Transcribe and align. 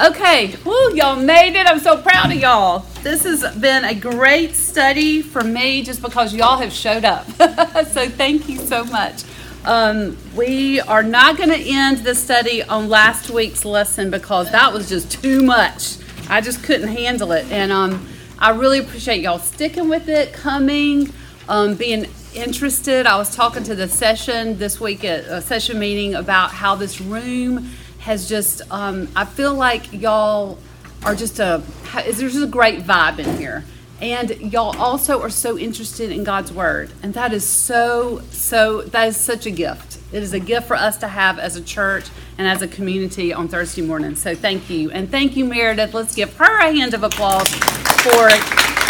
Okay, 0.00 0.54
woo, 0.64 0.94
y'all 0.94 1.16
made 1.16 1.58
it. 1.58 1.66
I'm 1.66 1.80
so 1.80 2.00
proud 2.00 2.30
of 2.30 2.38
y'all. 2.38 2.86
This 3.02 3.24
has 3.24 3.56
been 3.56 3.84
a 3.84 3.96
great 3.96 4.54
study 4.54 5.22
for 5.22 5.42
me 5.42 5.82
just 5.82 6.00
because 6.02 6.32
y'all 6.32 6.58
have 6.58 6.72
showed 6.72 7.04
up. 7.04 7.26
so 7.32 8.08
thank 8.08 8.48
you 8.48 8.58
so 8.58 8.84
much. 8.84 9.24
Um, 9.64 10.16
we 10.36 10.80
are 10.82 11.02
not 11.02 11.36
going 11.36 11.48
to 11.48 11.58
end 11.58 12.04
the 12.04 12.14
study 12.14 12.62
on 12.62 12.88
last 12.88 13.30
week's 13.30 13.64
lesson 13.64 14.08
because 14.08 14.52
that 14.52 14.72
was 14.72 14.88
just 14.88 15.10
too 15.10 15.42
much. 15.42 15.96
I 16.28 16.42
just 16.42 16.62
couldn't 16.62 16.88
handle 16.96 17.32
it. 17.32 17.50
And 17.50 17.72
um, 17.72 18.06
I 18.38 18.50
really 18.50 18.78
appreciate 18.78 19.20
y'all 19.20 19.40
sticking 19.40 19.88
with 19.88 20.08
it, 20.08 20.32
coming, 20.32 21.12
um, 21.48 21.74
being 21.74 22.06
interested. 22.36 23.04
I 23.06 23.16
was 23.16 23.34
talking 23.34 23.64
to 23.64 23.74
the 23.74 23.88
session 23.88 24.58
this 24.58 24.78
week 24.78 25.02
at 25.02 25.24
a 25.24 25.40
session 25.40 25.80
meeting 25.80 26.14
about 26.14 26.52
how 26.52 26.76
this 26.76 27.00
room 27.00 27.68
has 28.08 28.26
just, 28.26 28.62
um, 28.70 29.06
I 29.14 29.26
feel 29.26 29.52
like 29.52 29.92
y'all 29.92 30.56
are 31.04 31.14
just 31.14 31.40
a, 31.40 31.62
there's 31.92 32.32
just 32.32 32.42
a 32.42 32.46
great 32.46 32.80
vibe 32.80 33.18
in 33.18 33.36
here. 33.36 33.66
And 34.00 34.30
y'all 34.50 34.74
also 34.78 35.20
are 35.20 35.28
so 35.28 35.58
interested 35.58 36.10
in 36.10 36.24
God's 36.24 36.50
word. 36.50 36.90
And 37.02 37.12
that 37.12 37.34
is 37.34 37.46
so, 37.46 38.22
so, 38.30 38.80
that 38.80 39.08
is 39.08 39.18
such 39.18 39.44
a 39.44 39.50
gift. 39.50 39.98
It 40.10 40.22
is 40.22 40.32
a 40.32 40.40
gift 40.40 40.68
for 40.68 40.74
us 40.74 40.96
to 40.98 41.08
have 41.08 41.38
as 41.38 41.56
a 41.56 41.62
church 41.62 42.08
and 42.38 42.48
as 42.48 42.62
a 42.62 42.68
community 42.68 43.34
on 43.34 43.46
Thursday 43.46 43.82
morning. 43.82 44.16
So 44.16 44.34
thank 44.34 44.70
you. 44.70 44.90
And 44.90 45.10
thank 45.10 45.36
you, 45.36 45.44
Meredith. 45.44 45.92
Let's 45.92 46.14
give 46.14 46.34
her 46.36 46.60
a 46.60 46.72
hand 46.72 46.94
of 46.94 47.02
applause 47.02 47.48
for 47.48 48.28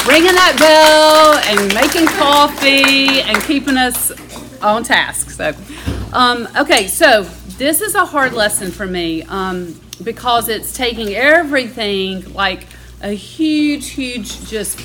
ringing 0.06 0.34
that 0.34 0.54
bell 0.60 1.38
and 1.58 1.74
making 1.74 2.06
coffee 2.06 3.20
and 3.22 3.42
keeping 3.42 3.76
us 3.76 4.12
on 4.62 4.84
task. 4.84 5.30
So, 5.30 5.54
um, 6.12 6.46
okay, 6.56 6.86
so 6.86 7.28
this 7.58 7.80
is 7.80 7.96
a 7.96 8.06
hard 8.06 8.32
lesson 8.34 8.70
for 8.70 8.86
me 8.86 9.24
um, 9.24 9.78
because 10.04 10.48
it's 10.48 10.72
taking 10.72 11.14
everything 11.14 12.32
like 12.32 12.66
a 13.02 13.10
huge, 13.10 13.90
huge, 13.90 14.48
just 14.48 14.80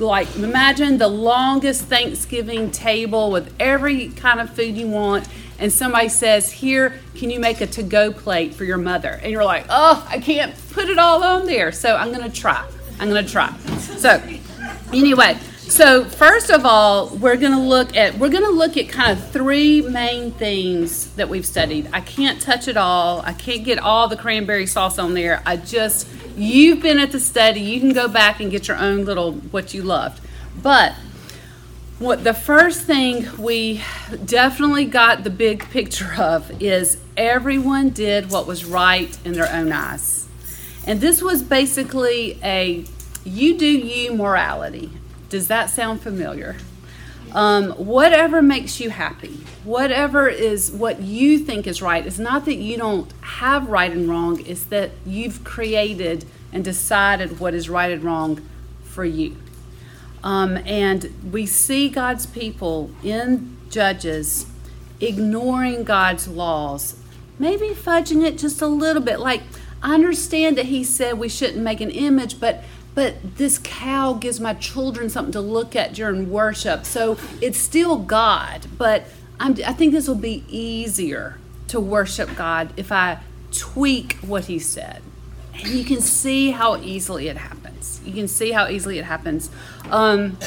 like 0.00 0.34
imagine 0.36 0.98
the 0.98 1.06
longest 1.06 1.84
Thanksgiving 1.84 2.72
table 2.72 3.30
with 3.30 3.54
every 3.60 4.08
kind 4.08 4.40
of 4.40 4.50
food 4.50 4.76
you 4.76 4.88
want, 4.88 5.28
and 5.60 5.72
somebody 5.72 6.08
says, 6.08 6.50
Here, 6.50 6.98
can 7.14 7.30
you 7.30 7.38
make 7.38 7.60
a 7.60 7.66
to 7.68 7.84
go 7.84 8.12
plate 8.12 8.52
for 8.52 8.64
your 8.64 8.78
mother? 8.78 9.20
And 9.22 9.30
you're 9.30 9.44
like, 9.44 9.66
Oh, 9.68 10.04
I 10.10 10.18
can't 10.18 10.54
put 10.72 10.88
it 10.88 10.98
all 10.98 11.22
on 11.22 11.46
there. 11.46 11.70
So 11.70 11.94
I'm 11.94 12.12
going 12.12 12.28
to 12.28 12.36
try. 12.36 12.68
I'm 12.98 13.08
going 13.08 13.24
to 13.24 13.30
try. 13.30 13.56
So, 13.96 14.20
anyway. 14.92 15.38
So 15.68 16.04
first 16.04 16.50
of 16.50 16.64
all, 16.64 17.08
we're 17.08 17.36
going 17.36 17.52
to 17.52 17.60
look 17.60 17.96
at 17.96 18.16
we're 18.18 18.30
going 18.30 18.44
to 18.44 18.50
look 18.50 18.76
at 18.76 18.88
kind 18.88 19.10
of 19.10 19.30
three 19.30 19.82
main 19.82 20.30
things 20.30 21.12
that 21.14 21.28
we've 21.28 21.44
studied. 21.44 21.90
I 21.92 22.00
can't 22.00 22.40
touch 22.40 22.68
it 22.68 22.76
all. 22.76 23.20
I 23.22 23.32
can't 23.32 23.64
get 23.64 23.80
all 23.80 24.06
the 24.06 24.16
cranberry 24.16 24.66
sauce 24.66 24.96
on 24.96 25.14
there. 25.14 25.42
I 25.44 25.56
just 25.56 26.08
you've 26.36 26.82
been 26.82 27.00
at 27.00 27.10
the 27.10 27.18
study. 27.18 27.60
You 27.60 27.80
can 27.80 27.92
go 27.92 28.06
back 28.06 28.38
and 28.38 28.48
get 28.48 28.68
your 28.68 28.76
own 28.76 29.04
little 29.04 29.32
what 29.32 29.74
you 29.74 29.82
loved. 29.82 30.20
But 30.62 30.94
what 31.98 32.22
the 32.22 32.34
first 32.34 32.82
thing 32.82 33.26
we 33.36 33.82
definitely 34.24 34.84
got 34.84 35.24
the 35.24 35.30
big 35.30 35.68
picture 35.70 36.14
of 36.16 36.62
is 36.62 36.98
everyone 37.16 37.90
did 37.90 38.30
what 38.30 38.46
was 38.46 38.64
right 38.64 39.18
in 39.24 39.32
their 39.32 39.52
own 39.52 39.72
eyes. 39.72 40.28
And 40.86 41.00
this 41.00 41.20
was 41.20 41.42
basically 41.42 42.38
a 42.44 42.84
you 43.24 43.58
do 43.58 43.66
you 43.66 44.14
morality. 44.14 44.92
Does 45.28 45.48
that 45.48 45.70
sound 45.70 46.00
familiar? 46.00 46.56
Um, 47.32 47.72
whatever 47.72 48.40
makes 48.40 48.80
you 48.80 48.90
happy, 48.90 49.40
whatever 49.64 50.28
is 50.28 50.70
what 50.70 51.02
you 51.02 51.38
think 51.38 51.66
is 51.66 51.82
right, 51.82 52.06
it's 52.06 52.18
not 52.18 52.44
that 52.44 52.54
you 52.54 52.76
don't 52.76 53.12
have 53.20 53.68
right 53.68 53.90
and 53.90 54.08
wrong, 54.08 54.44
it's 54.46 54.64
that 54.64 54.92
you've 55.04 55.44
created 55.44 56.24
and 56.52 56.64
decided 56.64 57.40
what 57.40 57.52
is 57.52 57.68
right 57.68 57.90
and 57.90 58.02
wrong 58.02 58.40
for 58.84 59.04
you. 59.04 59.36
Um, 60.22 60.56
and 60.58 61.12
we 61.30 61.46
see 61.46 61.88
God's 61.88 62.26
people 62.26 62.90
in 63.02 63.56
Judges 63.68 64.46
ignoring 65.00 65.84
God's 65.84 66.28
laws, 66.28 66.96
maybe 67.38 67.68
fudging 67.70 68.24
it 68.24 68.38
just 68.38 68.62
a 68.62 68.66
little 68.66 69.02
bit. 69.02 69.20
Like, 69.20 69.42
I 69.82 69.94
understand 69.94 70.56
that 70.56 70.66
He 70.66 70.84
said 70.84 71.18
we 71.18 71.28
shouldn't 71.28 71.62
make 71.62 71.80
an 71.80 71.90
image, 71.90 72.40
but 72.40 72.64
but 72.96 73.36
this 73.36 73.60
cow 73.62 74.14
gives 74.14 74.40
my 74.40 74.54
children 74.54 75.10
something 75.10 75.32
to 75.32 75.40
look 75.40 75.76
at 75.76 75.92
during 75.92 76.30
worship. 76.30 76.86
So 76.86 77.18
it's 77.42 77.58
still 77.58 77.98
God, 77.98 78.66
but 78.78 79.04
I'm, 79.38 79.54
I 79.66 79.74
think 79.74 79.92
this 79.92 80.08
will 80.08 80.14
be 80.14 80.44
easier 80.48 81.36
to 81.68 81.78
worship 81.78 82.34
God 82.36 82.72
if 82.78 82.90
I 82.90 83.18
tweak 83.52 84.14
what 84.22 84.46
He 84.46 84.58
said. 84.58 85.02
And 85.52 85.68
you 85.68 85.84
can 85.84 86.00
see 86.00 86.52
how 86.52 86.78
easily 86.78 87.28
it 87.28 87.36
happens. 87.36 88.00
You 88.02 88.14
can 88.14 88.28
see 88.28 88.52
how 88.52 88.66
easily 88.66 88.98
it 88.98 89.04
happens. 89.04 89.50
Um, 89.90 90.38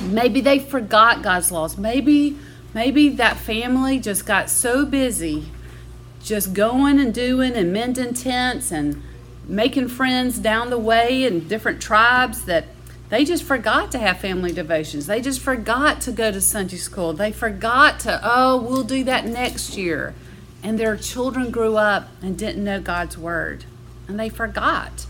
maybe 0.00 0.40
they 0.40 0.60
forgot 0.60 1.22
God's 1.22 1.50
laws. 1.50 1.76
Maybe, 1.76 2.38
maybe 2.74 3.08
that 3.08 3.38
family 3.38 3.98
just 3.98 4.24
got 4.24 4.50
so 4.50 4.86
busy, 4.86 5.46
just 6.22 6.54
going 6.54 7.00
and 7.00 7.12
doing 7.12 7.54
and 7.54 7.72
mending 7.72 8.14
tents 8.14 8.70
and 8.70 9.02
making 9.48 9.88
friends 9.88 10.38
down 10.38 10.70
the 10.70 10.78
way 10.78 11.24
in 11.24 11.48
different 11.48 11.80
tribes 11.80 12.44
that 12.44 12.66
they 13.08 13.24
just 13.24 13.42
forgot 13.42 13.90
to 13.92 13.98
have 13.98 14.20
family 14.20 14.52
devotions. 14.52 15.06
They 15.06 15.22
just 15.22 15.40
forgot 15.40 16.02
to 16.02 16.12
go 16.12 16.30
to 16.30 16.40
Sunday 16.40 16.76
school. 16.76 17.14
They 17.14 17.32
forgot 17.32 18.00
to, 18.00 18.20
oh, 18.22 18.60
we'll 18.60 18.84
do 18.84 19.02
that 19.04 19.24
next 19.24 19.76
year. 19.76 20.14
And 20.62 20.78
their 20.78 20.96
children 20.96 21.50
grew 21.50 21.76
up 21.76 22.08
and 22.20 22.36
didn't 22.36 22.62
know 22.62 22.80
God's 22.80 23.16
word. 23.16 23.64
And 24.06 24.20
they 24.20 24.28
forgot. 24.28 25.06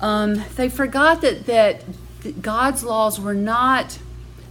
Um, 0.00 0.44
they 0.56 0.68
forgot 0.68 1.22
that, 1.22 1.46
that 1.46 2.42
God's 2.42 2.84
laws 2.84 3.18
were 3.18 3.34
not 3.34 3.98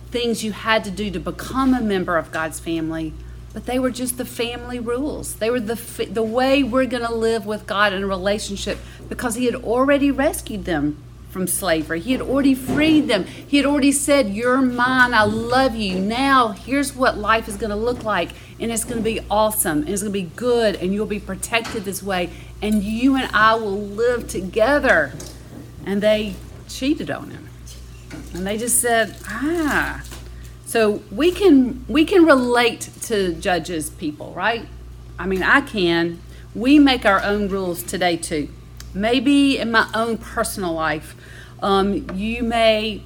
things 0.09 0.43
you 0.43 0.51
had 0.53 0.83
to 0.85 0.91
do 0.91 1.11
to 1.11 1.19
become 1.19 1.73
a 1.73 1.81
member 1.81 2.17
of 2.17 2.31
God's 2.31 2.59
family, 2.59 3.13
but 3.55 3.67
they 3.67 3.79
were 3.79 3.89
just 3.89 4.17
the 4.17 4.25
family 4.25 4.79
rules. 4.79 5.35
They 5.35 5.49
were 5.49 5.61
the, 5.61 5.75
the 6.11 6.21
way 6.21 6.61
we're 6.61 6.85
going 6.85 7.05
to 7.07 7.15
live 7.15 7.45
with 7.45 7.65
God 7.65 7.93
in 7.93 8.03
a 8.03 8.05
relationship 8.05 8.77
because 9.07 9.35
He 9.35 9.45
had 9.45 9.55
already 9.55 10.11
rescued 10.11 10.65
them 10.65 11.01
from 11.29 11.47
slavery. 11.47 12.01
He 12.01 12.11
had 12.11 12.19
already 12.19 12.53
freed 12.53 13.07
them. 13.07 13.23
He 13.23 13.55
had 13.55 13.65
already 13.65 13.93
said, 13.93 14.27
You're 14.27 14.61
mine. 14.61 15.13
I 15.13 15.23
love 15.23 15.73
you. 15.73 15.97
Now, 15.99 16.49
here's 16.49 16.93
what 16.93 17.17
life 17.17 17.47
is 17.47 17.55
going 17.55 17.69
to 17.69 17.77
look 17.77 18.03
like. 18.03 18.31
And 18.59 18.73
it's 18.73 18.83
going 18.83 18.97
to 18.97 19.01
be 19.01 19.21
awesome. 19.31 19.79
And 19.83 19.89
it's 19.89 20.01
going 20.01 20.11
to 20.11 20.19
be 20.19 20.29
good. 20.35 20.75
And 20.75 20.93
you'll 20.93 21.05
be 21.05 21.21
protected 21.21 21.85
this 21.85 22.03
way. 22.03 22.31
And 22.61 22.83
you 22.83 23.15
and 23.15 23.33
I 23.33 23.55
will 23.55 23.79
live 23.79 24.27
together. 24.27 25.13
And 25.85 26.03
they 26.03 26.35
cheated 26.67 27.09
on 27.09 27.29
him. 27.29 27.47
And 28.33 28.45
they 28.45 28.57
just 28.57 28.81
said, 28.81 29.15
Ah, 29.27 30.03
so 30.75 31.01
we 31.09 31.31
can 31.31 31.85
we 31.87 32.03
can 32.03 32.25
relate 32.25 32.89
to 33.03 33.33
judges 33.35 33.91
people, 33.91 34.33
right? 34.33 34.67
I 35.17 35.25
mean, 35.25 35.41
I 35.41 35.61
can. 35.61 36.19
We 36.53 36.79
make 36.79 37.05
our 37.05 37.23
own 37.23 37.47
rules 37.47 37.81
today 37.81 38.17
too. 38.17 38.49
Maybe 38.93 39.57
in 39.57 39.71
my 39.71 39.89
own 39.93 40.17
personal 40.17 40.73
life, 40.73 41.15
um, 41.63 42.09
you 42.13 42.43
may 42.43 43.03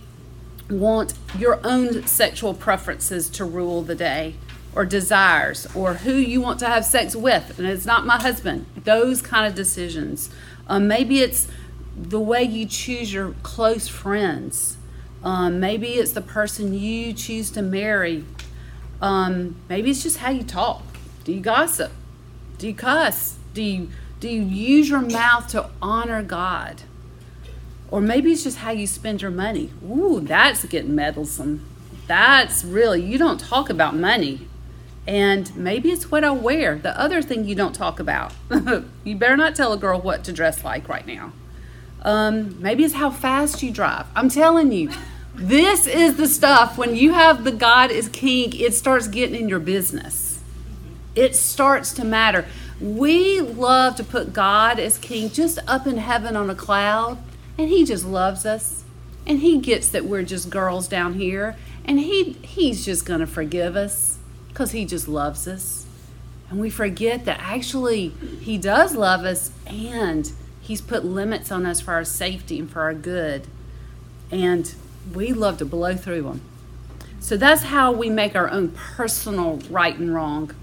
want 0.68 1.14
your 1.38 1.60
own 1.64 2.08
sexual 2.08 2.56
preferences 2.56 3.30
to 3.30 3.46
rule 3.46 3.84
the 3.84 3.94
day 3.94 4.34
or 4.74 4.84
desires 4.84 5.68
or 5.76 5.94
who 5.94 6.14
you 6.14 6.42
want 6.42 6.58
to 6.62 6.66
have 6.66 6.84
sex 6.84 7.16
with 7.16 7.60
and 7.60 7.68
it's 7.68 7.86
not 7.86 8.04
my 8.04 8.20
husband 8.20 8.66
those 8.84 9.20
kind 9.20 9.48
of 9.48 9.54
decisions 9.56 10.30
um, 10.68 10.88
maybe 10.88 11.22
it's 11.22 11.48
the 11.96 12.20
way 12.20 12.44
you 12.44 12.68
choose 12.68 13.12
your 13.12 13.34
close 13.42 13.88
friends 13.88 14.78
um, 15.24 15.60
maybe 15.60 15.90
it's 15.96 16.12
the 16.12 16.22
person 16.22 16.74
you 16.74 17.14
choose 17.14 17.52
to 17.52 17.62
marry. 17.62 18.26
Um, 19.02 19.56
maybe 19.68 19.92
it's 19.92 20.04
just 20.04 20.18
how 20.18 20.30
you 20.30 20.44
talk. 20.44 20.84
Do 21.24 21.34
you 21.34 21.42
gossip? 21.42 21.92
Do 22.58 22.68
you 22.68 22.74
cuss? 22.74 23.38
Do 23.54 23.62
you 23.62 23.90
do 24.20 24.28
you 24.28 24.42
use 24.42 24.90
your 24.90 25.02
mouth 25.02 25.48
to 25.50 25.70
honor 25.82 26.22
God? 26.22 26.82
Or 27.90 28.02
maybe 28.02 28.32
it's 28.32 28.44
just 28.44 28.58
how 28.58 28.72
you 28.72 28.86
spend 28.86 29.22
your 29.22 29.32
money. 29.32 29.72
Ooh, 29.84 30.20
that's 30.20 30.66
getting 30.66 30.94
meddlesome. 30.94 31.66
That's 32.08 32.64
really 32.64 33.02
you 33.02 33.18
don't 33.18 33.40
talk 33.40 33.70
about 33.70 33.96
money. 33.96 34.48
And 35.08 35.56
maybe 35.56 35.90
it's 35.90 36.12
what 36.12 36.24
I 36.24 36.32
wear. 36.32 36.76
The 36.76 36.98
other 37.00 37.22
thing 37.22 37.46
you 37.46 37.56
don't 37.56 37.74
talk 37.74 38.00
about. 38.00 38.34
you 39.04 39.16
better 39.16 39.38
not 39.38 39.56
tell 39.56 39.74
a 39.74 39.78
girl 39.78 40.00
what 40.00 40.24
to 40.26 40.34
dress 40.34 40.64
like 40.64 40.88
right 40.88 41.08
now. 41.08 41.32
Um, 42.02 42.62
maybe 42.62 42.84
it's 42.84 42.94
how 42.94 43.10
fast 43.10 43.62
you 43.62 43.72
drive. 43.72 44.06
I'm 44.16 44.30
telling 44.30 44.72
you, 44.72 44.92
this 45.36 45.88
is 45.88 46.18
the 46.18 46.28
stuff 46.28 46.78
when 46.78 46.96
you 46.96 47.14
have 47.14 47.44
the 47.44 47.52
God 47.52 47.92
is 47.92 48.10
King, 48.10 48.54
it 48.56 48.74
starts 48.74 49.08
getting 49.08 49.40
in 49.40 49.50
your 49.50 49.60
business. 49.60 50.42
It 51.16 51.36
starts 51.36 51.94
to 51.94 52.06
matter. 52.06 52.46
We 52.80 53.42
love 53.42 53.96
to 53.98 54.04
put 54.04 54.32
God 54.32 54.80
as 54.80 54.98
King 54.98 55.30
just 55.30 55.60
up 55.68 55.86
in 55.86 55.98
heaven 55.98 56.36
on 56.36 56.50
a 56.50 56.56
cloud, 56.56 57.18
and 57.58 57.70
He 57.70 57.84
just 57.84 58.06
loves 58.06 58.46
us. 58.46 58.84
And 59.28 59.40
He 59.40 59.60
gets 59.60 59.90
that 59.90 60.06
we're 60.06 60.24
just 60.24 60.50
girls 60.50 60.88
down 60.88 61.16
here, 61.16 61.58
and 61.84 62.00
He 62.00 62.34
He's 62.42 62.86
just 62.86 63.06
going 63.06 63.20
to 63.20 63.28
forgive 63.28 63.76
us 63.76 64.18
because 64.48 64.72
He 64.72 64.86
just 64.86 65.08
loves 65.08 65.48
us. 65.48 65.86
And 66.50 66.60
we 66.60 66.70
forget 66.70 67.26
that 67.26 67.40
actually 67.42 68.10
He 68.42 68.58
does 68.58 68.96
love 68.96 69.26
us 69.26 69.52
and 69.68 70.32
He's 70.70 70.82
put 70.82 71.04
limits 71.04 71.52
on 71.52 71.66
us 71.66 71.82
for 71.82 71.96
our 71.96 72.06
safety 72.06 72.60
and 72.60 72.70
for 72.70 72.82
our 72.82 72.94
good. 72.94 73.48
And 74.30 74.72
we 75.16 75.34
love 75.34 75.58
to 75.58 75.66
blow 75.66 75.96
through 75.96 76.22
them. 76.22 76.42
So 77.20 77.38
that's 77.38 77.64
how 77.64 77.92
we 77.92 78.12
make 78.12 78.36
our 78.36 78.48
own 78.48 78.70
personal 78.70 79.62
right 79.72 79.98
and 79.98 80.14
wrong. 80.14 80.54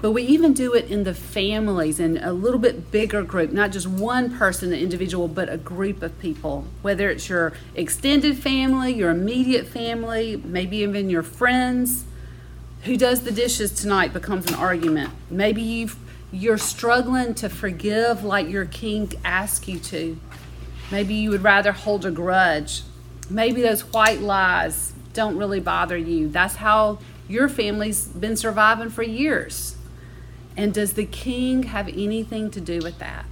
But 0.00 0.12
we 0.12 0.22
even 0.22 0.54
do 0.54 0.74
it 0.74 0.88
in 0.88 1.02
the 1.02 1.12
families 1.12 1.98
in 1.98 2.18
a 2.18 2.32
little 2.32 2.60
bit 2.60 2.92
bigger 2.92 3.24
group, 3.24 3.50
not 3.50 3.72
just 3.72 3.88
one 3.88 4.38
person, 4.38 4.72
an 4.72 4.78
individual, 4.78 5.26
but 5.26 5.48
a 5.48 5.56
group 5.56 6.04
of 6.04 6.16
people. 6.20 6.66
Whether 6.82 7.10
it's 7.10 7.28
your 7.28 7.52
extended 7.74 8.38
family, 8.38 8.94
your 8.94 9.10
immediate 9.10 9.66
family, 9.66 10.40
maybe 10.44 10.76
even 10.76 11.10
your 11.10 11.24
friends. 11.24 12.04
Who 12.84 12.96
does 12.96 13.22
the 13.22 13.32
dishes 13.32 13.72
tonight 13.72 14.12
becomes 14.12 14.46
an 14.46 14.54
argument. 14.54 15.10
Maybe 15.28 15.62
you've, 15.62 15.96
you're 16.32 16.58
struggling 16.58 17.34
to 17.34 17.48
forgive 17.48 18.24
like 18.24 18.48
your 18.48 18.64
king 18.64 19.12
asks 19.24 19.68
you 19.68 19.78
to. 19.78 20.18
Maybe 20.90 21.14
you 21.14 21.30
would 21.30 21.42
rather 21.42 21.72
hold 21.72 22.04
a 22.06 22.10
grudge. 22.10 22.82
Maybe 23.28 23.62
those 23.62 23.82
white 23.82 24.20
lies 24.20 24.92
don't 25.12 25.36
really 25.36 25.60
bother 25.60 25.96
you. 25.96 26.28
That's 26.28 26.56
how 26.56 26.98
your 27.28 27.48
family's 27.48 28.06
been 28.06 28.36
surviving 28.36 28.88
for 28.88 29.02
years. 29.02 29.76
And 30.56 30.72
does 30.72 30.94
the 30.94 31.06
king 31.06 31.64
have 31.64 31.88
anything 31.88 32.50
to 32.50 32.60
do 32.60 32.80
with 32.80 32.98
that? 32.98 33.26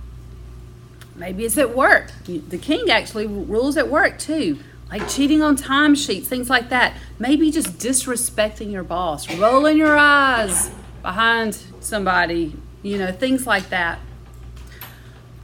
Maybe 1.16 1.44
it's 1.44 1.58
at 1.58 1.74
work. 1.74 2.12
The 2.26 2.58
king 2.58 2.90
actually 2.90 3.26
rules 3.26 3.76
at 3.76 3.88
work 3.88 4.18
too, 4.18 4.58
like 4.90 5.06
cheating 5.08 5.42
on 5.42 5.56
timesheets, 5.56 6.26
things 6.26 6.48
like 6.48 6.70
that. 6.70 6.94
Maybe 7.18 7.50
just 7.50 7.78
disrespecting 7.78 8.72
your 8.72 8.84
boss, 8.84 9.30
rolling 9.34 9.76
your 9.76 9.98
eyes 9.98 10.70
behind 11.02 11.58
somebody, 11.80 12.56
you 12.82 12.98
know, 12.98 13.12
things 13.12 13.46
like 13.46 13.68
that. 13.70 13.98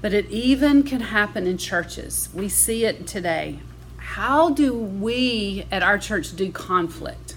But 0.01 0.13
it 0.13 0.31
even 0.31 0.83
can 0.83 1.01
happen 1.01 1.47
in 1.47 1.59
churches. 1.59 2.29
We 2.35 2.49
see 2.49 2.85
it 2.85 3.07
today. 3.07 3.61
How 3.97 4.51
do 4.51 4.73
we 4.73 5.67
at 5.71 5.83
our 5.83 5.99
church 5.99 6.35
do 6.37 6.51
conflict? 6.53 7.37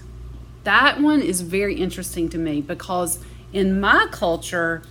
That 0.64 1.00
one 1.00 1.20
is 1.20 1.40
very 1.40 1.74
interesting 1.74 2.28
to 2.30 2.38
me 2.38 2.60
because 2.60 3.18
in 3.52 3.80
my 3.80 4.06
culture 4.10 4.82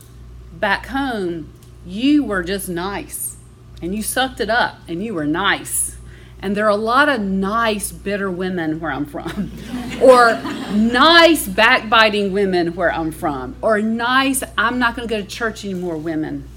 back 0.54 0.88
home, 0.88 1.54
you 1.86 2.24
were 2.24 2.44
just 2.44 2.70
nice 2.70 3.38
and 3.82 3.96
you 3.96 4.02
sucked 4.02 4.40
it 4.40 4.50
up 4.50 4.80
and 4.88 5.04
you 5.04 5.14
were 5.14 5.26
nice. 5.26 5.96
And 6.42 6.56
there 6.56 6.66
are 6.66 6.70
a 6.70 6.76
lot 6.76 7.10
of 7.10 7.20
nice, 7.20 7.92
bitter 7.92 8.32
women 8.32 8.80
where 8.80 8.92
I'm 8.92 9.06
from, 9.06 9.52
or 10.02 10.34
nice, 10.74 11.48
backbiting 11.48 12.32
women 12.32 12.76
where 12.76 12.94
I'm 12.94 13.12
from, 13.12 13.56
or 13.62 13.82
nice, 13.82 14.42
I'm 14.58 14.80
not 14.80 14.96
going 14.96 15.08
to 15.08 15.14
go 15.14 15.22
to 15.22 15.28
church 15.28 15.66
anymore 15.66 15.98
women. 15.98 16.48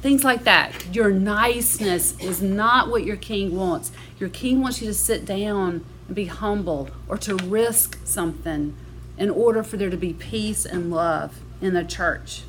Things 0.00 0.24
like 0.24 0.44
that. 0.44 0.94
Your 0.94 1.10
niceness 1.10 2.18
is 2.20 2.40
not 2.40 2.88
what 2.88 3.04
your 3.04 3.16
king 3.16 3.56
wants. 3.56 3.92
Your 4.18 4.28
king 4.28 4.60
wants 4.60 4.80
you 4.80 4.88
to 4.88 4.94
sit 4.94 5.24
down 5.24 5.84
and 6.06 6.14
be 6.14 6.26
humble 6.26 6.88
or 7.08 7.16
to 7.18 7.36
risk 7.36 7.98
something 8.04 8.76
in 9.16 9.30
order 9.30 9.62
for 9.62 9.76
there 9.76 9.90
to 9.90 9.96
be 9.96 10.12
peace 10.12 10.64
and 10.64 10.90
love 10.90 11.40
in 11.60 11.74
the 11.74 11.84
church. 11.84 12.42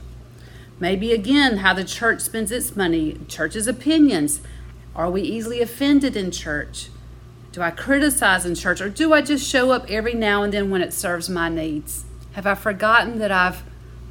Maybe 0.80 1.12
again, 1.12 1.58
how 1.58 1.74
the 1.74 1.84
church 1.84 2.22
spends 2.22 2.52
its 2.52 2.76
money, 2.76 3.18
church's 3.28 3.68
opinions. 3.68 4.42
Are 4.96 5.10
we 5.10 5.22
easily 5.22 5.62
offended 5.62 6.16
in 6.16 6.32
church? 6.32 6.90
Do 7.52 7.62
I 7.62 7.72
criticize 7.72 8.46
in 8.46 8.56
church 8.56 8.82
or 8.82 8.90
do 8.90 9.14
I 9.14 9.22
just 9.22 9.48
show 9.48 9.72
up 9.72 9.90
every 9.90 10.14
now 10.14 10.44
and 10.44 10.54
then 10.54 10.70
when 10.70 10.82
it 10.82 10.94
serves 10.94 11.30
my 11.30 11.50
needs? 11.50 12.06
Have 12.34 12.46
I 12.46 12.56
forgotten 12.56 13.20
that 13.20 13.32
I've 13.32 13.64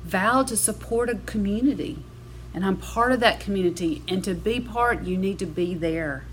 vowed 0.05 0.49
to 0.49 0.57
support 0.57 1.09
a 1.09 1.15
community 1.15 2.03
and 2.53 2.65
I'm 2.65 2.77
part 2.77 3.13
of 3.13 3.21
that 3.21 3.41
community? 3.41 4.03
And 4.09 4.25
to 4.25 4.35
be 4.35 4.61
part, 4.61 5.05
you 5.05 5.17
need 5.17 5.39
to 5.39 5.47
be 5.47 5.75
there. 5.75 6.25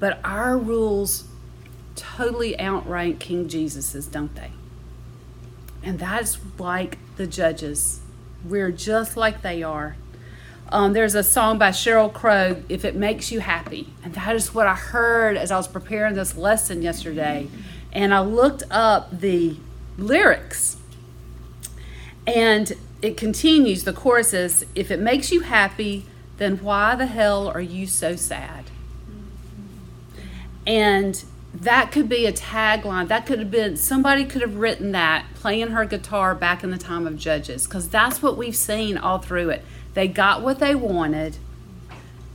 But 0.00 0.20
our 0.24 0.56
rules 0.56 1.24
totally 1.96 2.58
outrank 2.58 3.20
King 3.20 3.48
Jesus's, 3.48 4.06
don't 4.06 4.34
they? 4.34 4.52
And 5.82 5.98
that's 5.98 6.38
like 6.58 6.98
the 7.16 7.26
judges. 7.26 8.00
We're 8.44 8.72
just 8.72 9.16
like 9.16 9.42
they 9.42 9.62
are. 9.62 9.96
Um, 10.70 10.92
there's 10.92 11.14
a 11.14 11.22
song 11.22 11.58
by 11.58 11.70
Sheryl 11.70 12.12
Crow, 12.12 12.62
If 12.68 12.84
It 12.84 12.96
Makes 12.96 13.30
You 13.30 13.40
Happy. 13.40 13.88
And 14.02 14.14
that 14.14 14.34
is 14.34 14.54
what 14.54 14.66
I 14.66 14.74
heard 14.74 15.36
as 15.36 15.50
I 15.50 15.56
was 15.56 15.68
preparing 15.68 16.14
this 16.14 16.36
lesson 16.36 16.82
yesterday. 16.82 17.48
And 17.92 18.14
I 18.14 18.20
looked 18.20 18.64
up 18.70 19.20
the 19.20 19.56
lyrics. 19.98 20.76
And 22.26 22.72
it 23.02 23.16
continues, 23.16 23.84
the 23.84 23.92
chorus 23.92 24.32
is, 24.32 24.64
If 24.74 24.90
it 24.90 24.98
makes 24.98 25.30
you 25.30 25.40
happy, 25.40 26.06
then 26.38 26.56
why 26.58 26.96
the 26.96 27.06
hell 27.06 27.48
are 27.48 27.60
you 27.60 27.86
so 27.86 28.16
sad? 28.16 28.64
And 30.66 31.22
that 31.52 31.92
could 31.92 32.08
be 32.08 32.26
a 32.26 32.32
tagline. 32.32 33.08
That 33.08 33.26
could 33.26 33.38
have 33.38 33.50
been 33.50 33.76
somebody 33.76 34.24
could 34.24 34.42
have 34.42 34.56
written 34.56 34.92
that 34.92 35.26
playing 35.34 35.68
her 35.68 35.84
guitar 35.84 36.34
back 36.34 36.64
in 36.64 36.70
the 36.70 36.78
time 36.78 37.06
of 37.06 37.16
Judges 37.16 37.66
because 37.66 37.88
that's 37.88 38.22
what 38.22 38.36
we've 38.36 38.56
seen 38.56 38.98
all 38.98 39.18
through 39.18 39.50
it. 39.50 39.64
They 39.94 40.08
got 40.08 40.42
what 40.42 40.58
they 40.58 40.74
wanted, 40.74 41.38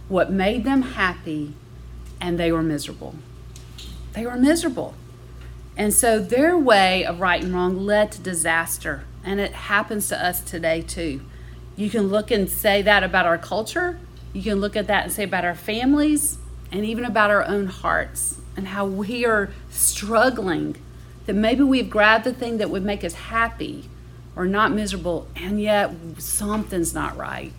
what 0.07 0.31
made 0.31 0.63
them 0.63 0.81
happy, 0.81 1.53
and 2.19 2.39
they 2.39 2.51
were 2.51 2.63
miserable. 2.63 3.15
They 4.13 4.25
were 4.25 4.37
miserable. 4.37 4.95
And 5.77 5.93
so 5.93 6.19
their 6.19 6.57
way 6.57 7.05
of 7.05 7.19
right 7.19 7.43
and 7.43 7.53
wrong 7.53 7.77
led 7.85 8.11
to 8.13 8.21
disaster. 8.21 9.03
And 9.23 9.39
it 9.39 9.51
happens 9.51 10.07
to 10.09 10.25
us 10.25 10.41
today 10.41 10.81
too. 10.81 11.21
You 11.75 11.89
can 11.89 12.07
look 12.07 12.31
and 12.31 12.49
say 12.49 12.81
that 12.81 13.03
about 13.03 13.25
our 13.25 13.37
culture. 13.37 13.99
You 14.33 14.41
can 14.41 14.55
look 14.59 14.75
at 14.75 14.87
that 14.87 15.05
and 15.05 15.13
say 15.13 15.23
about 15.23 15.45
our 15.45 15.55
families 15.55 16.37
and 16.71 16.85
even 16.85 17.05
about 17.05 17.29
our 17.29 17.45
own 17.45 17.67
hearts 17.67 18.39
and 18.57 18.67
how 18.69 18.85
we 18.85 19.25
are 19.25 19.51
struggling. 19.69 20.75
That 21.25 21.35
maybe 21.35 21.63
we've 21.63 21.89
grabbed 21.89 22.25
the 22.25 22.33
thing 22.33 22.57
that 22.57 22.69
would 22.69 22.83
make 22.83 23.03
us 23.03 23.13
happy 23.13 23.89
or 24.39 24.45
not 24.45 24.71
miserable, 24.71 25.27
and 25.35 25.61
yet 25.61 25.93
something's 26.17 26.93
not 26.93 27.17
right. 27.17 27.51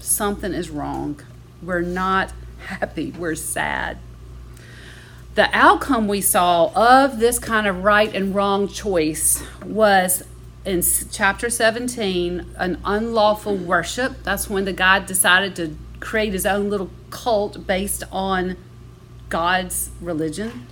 Something 0.00 0.54
is 0.54 0.70
wrong. 0.70 1.20
We're 1.62 1.82
not 1.82 2.32
happy. 2.64 3.10
We're 3.10 3.34
sad. 3.34 3.98
The 5.34 5.50
outcome 5.52 6.08
we 6.08 6.22
saw 6.22 6.72
of 6.74 7.18
this 7.18 7.38
kind 7.38 7.66
of 7.66 7.84
right 7.84 8.14
and 8.14 8.34
wrong 8.34 8.66
choice 8.66 9.42
was 9.62 10.22
in 10.64 10.82
chapter 11.10 11.50
17 11.50 12.46
an 12.56 12.80
unlawful 12.82 13.54
worship. 13.54 14.22
That's 14.22 14.48
when 14.48 14.64
the 14.64 14.72
guy 14.72 15.00
decided 15.00 15.54
to 15.56 15.76
create 16.00 16.32
his 16.32 16.46
own 16.46 16.70
little 16.70 16.88
cult 17.10 17.66
based 17.66 18.04
on 18.10 18.56
God's 19.28 19.90
religion. 20.00 20.66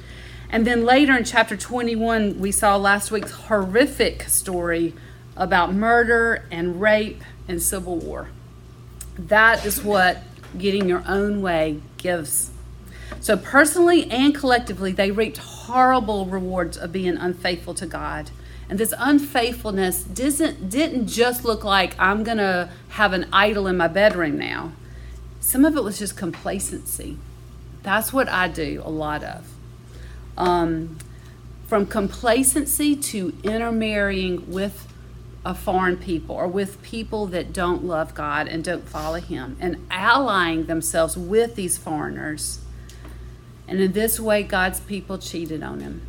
And 0.48 0.66
then 0.66 0.86
later 0.86 1.14
in 1.18 1.24
chapter 1.24 1.54
21, 1.54 2.40
we 2.40 2.50
saw 2.50 2.76
last 2.76 3.10
week's 3.10 3.32
horrific 3.32 4.22
story 4.22 4.94
about 5.40 5.72
murder 5.72 6.44
and 6.52 6.80
rape 6.80 7.24
and 7.48 7.60
civil 7.60 7.96
war. 7.96 8.28
That 9.18 9.64
is 9.64 9.82
what 9.82 10.22
getting 10.56 10.88
your 10.88 11.02
own 11.08 11.40
way 11.40 11.80
gives. 11.96 12.50
So, 13.20 13.36
personally 13.36 14.08
and 14.10 14.34
collectively, 14.34 14.92
they 14.92 15.10
reaped 15.10 15.38
horrible 15.38 16.26
rewards 16.26 16.76
of 16.76 16.92
being 16.92 17.16
unfaithful 17.16 17.74
to 17.74 17.86
God. 17.86 18.30
And 18.68 18.78
this 18.78 18.94
unfaithfulness 18.96 20.04
didn't, 20.04 20.70
didn't 20.70 21.08
just 21.08 21.44
look 21.44 21.64
like 21.64 21.98
I'm 21.98 22.22
going 22.22 22.38
to 22.38 22.70
have 22.90 23.12
an 23.12 23.26
idol 23.32 23.66
in 23.66 23.76
my 23.76 23.88
bedroom 23.88 24.38
now. 24.38 24.72
Some 25.40 25.64
of 25.64 25.76
it 25.76 25.82
was 25.82 25.98
just 25.98 26.16
complacency. 26.16 27.16
That's 27.82 28.12
what 28.12 28.28
I 28.28 28.46
do 28.46 28.80
a 28.84 28.90
lot 28.90 29.24
of. 29.24 29.50
Um, 30.36 30.98
from 31.66 31.86
complacency 31.86 32.94
to 32.94 33.32
intermarrying 33.42 34.50
with 34.50 34.86
a 35.44 35.54
foreign 35.54 35.96
people 35.96 36.34
or 36.34 36.46
with 36.46 36.82
people 36.82 37.26
that 37.26 37.52
don't 37.52 37.84
love 37.84 38.14
God 38.14 38.46
and 38.46 38.62
don't 38.62 38.88
follow 38.88 39.20
Him 39.20 39.56
and 39.60 39.86
allying 39.90 40.66
themselves 40.66 41.16
with 41.16 41.54
these 41.54 41.78
foreigners. 41.78 42.60
And 43.66 43.80
in 43.80 43.92
this 43.92 44.20
way, 44.20 44.42
God's 44.42 44.80
people 44.80 45.16
cheated 45.16 45.62
on 45.62 45.80
Him. 45.80 46.02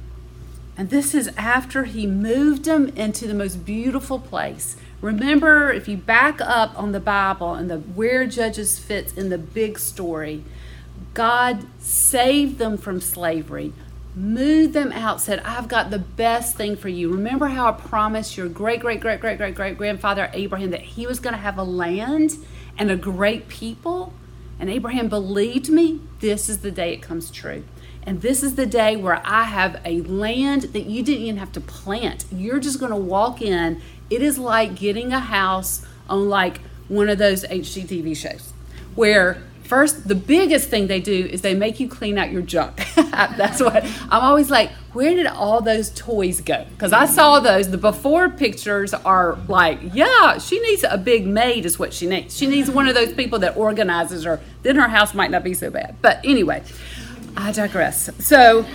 And 0.77 0.89
this 0.89 1.13
is 1.13 1.29
after 1.38 1.85
He 1.85 2.07
moved 2.07 2.65
them 2.65 2.89
into 2.89 3.27
the 3.27 3.33
most 3.33 3.65
beautiful 3.65 4.19
place. 4.19 4.75
Remember, 5.00 5.71
if 5.71 5.88
you 5.88 5.97
back 5.97 6.41
up 6.41 6.77
on 6.77 6.91
the 6.91 7.00
Bible 7.00 7.53
and 7.53 7.69
the 7.69 7.77
where 7.77 8.25
Judges 8.27 8.79
fits 8.79 9.13
in 9.13 9.29
the 9.29 9.38
big 9.38 9.79
story, 9.79 10.43
God 11.13 11.65
saved 11.79 12.57
them 12.57 12.77
from 12.77 13.01
slavery, 13.01 13.73
moved 14.15 14.74
them 14.74 14.91
out, 14.91 15.22
said, 15.22 15.39
I've 15.39 15.68
got 15.68 15.89
the 15.89 16.00
best 16.00 16.56
thing 16.56 16.75
for 16.75 16.89
you. 16.89 17.12
Remember 17.12 17.48
how 17.48 17.70
I 17.70 17.72
promised 17.72 18.38
your 18.38 18.50
great, 18.50 18.82
great, 18.82 19.00
great, 19.00 19.20
great, 19.20 19.38
great, 19.38 19.56
great 19.56 19.77
grandfather 19.77 20.30
Abraham 20.34 20.72
that 20.72 20.82
he 20.82 21.08
was 21.08 21.20
going 21.20 21.34
to 21.34 21.41
have 21.41 21.58
a 21.58 21.63
land 21.63 22.36
and 22.77 22.91
a 22.91 22.96
great 22.96 23.48
people? 23.48 24.13
And 24.60 24.70
Abraham 24.70 25.08
believed 25.08 25.70
me. 25.70 26.01
This 26.20 26.50
is 26.50 26.60
the 26.60 26.72
day 26.72 26.94
it 26.94 27.01
comes 27.01 27.32
true. 27.32 27.63
And 28.03 28.22
this 28.22 28.44
is 28.44 28.56
the 28.56 28.65
day 28.65 28.96
where 28.96 29.22
I 29.25 29.44
have 29.44 29.80
a 29.86 30.01
land 30.01 30.63
that 30.74 30.86
you 30.86 31.03
didn't 31.03 31.24
even 31.24 31.38
have 31.38 31.51
to 31.53 31.62
plant. 31.62 32.25
You're 32.32 32.60
just 32.60 32.80
going 32.80 32.91
to 32.91 32.98
walk 32.98 33.41
in. 33.41 33.82
It 34.10 34.22
is 34.22 34.38
like 34.38 34.75
getting 34.75 35.13
a 35.13 35.20
house 35.20 35.86
on 36.10 36.27
like 36.27 36.60
one 36.88 37.10
of 37.10 37.18
those 37.18 37.44
HGTV 37.46 38.18
shows 38.18 38.51
where 38.96 39.41
first 39.71 40.05
the 40.05 40.15
biggest 40.15 40.69
thing 40.69 40.87
they 40.87 40.99
do 40.99 41.25
is 41.27 41.39
they 41.43 41.55
make 41.55 41.79
you 41.79 41.87
clean 41.87 42.17
out 42.17 42.29
your 42.29 42.41
junk. 42.41 42.75
That's 43.37 43.61
what 43.61 43.85
i'm 43.85 44.21
always 44.21 44.51
like 44.51 44.69
where 44.91 45.15
did 45.15 45.27
all 45.27 45.61
those 45.61 45.89
toys 45.91 46.41
go? 46.41 46.65
Because 46.71 46.91
i 46.91 47.05
saw 47.05 47.39
those 47.39 47.71
the 47.71 47.77
before 47.77 48.27
pictures 48.27 48.93
are 48.93 49.39
like 49.47 49.79
yeah 49.93 50.39
she 50.39 50.59
needs 50.59 50.83
a 50.83 50.97
big 50.97 51.25
maid 51.25 51.65
is 51.65 51.79
what 51.79 51.93
she 51.93 52.05
needs. 52.05 52.37
She 52.37 52.47
needs 52.47 52.69
one 52.69 52.89
of 52.89 52.95
those 52.95 53.13
people 53.13 53.39
that 53.39 53.55
organizes 53.55 54.25
her. 54.25 54.41
Then 54.61 54.75
her 54.75 54.89
house 54.89 55.13
might 55.13 55.31
not 55.31 55.41
be 55.41 55.53
so 55.53 55.69
bad. 55.69 55.95
But 56.01 56.19
anyway 56.25 56.63
i 57.37 57.53
digress. 57.53 58.09
So 58.19 58.65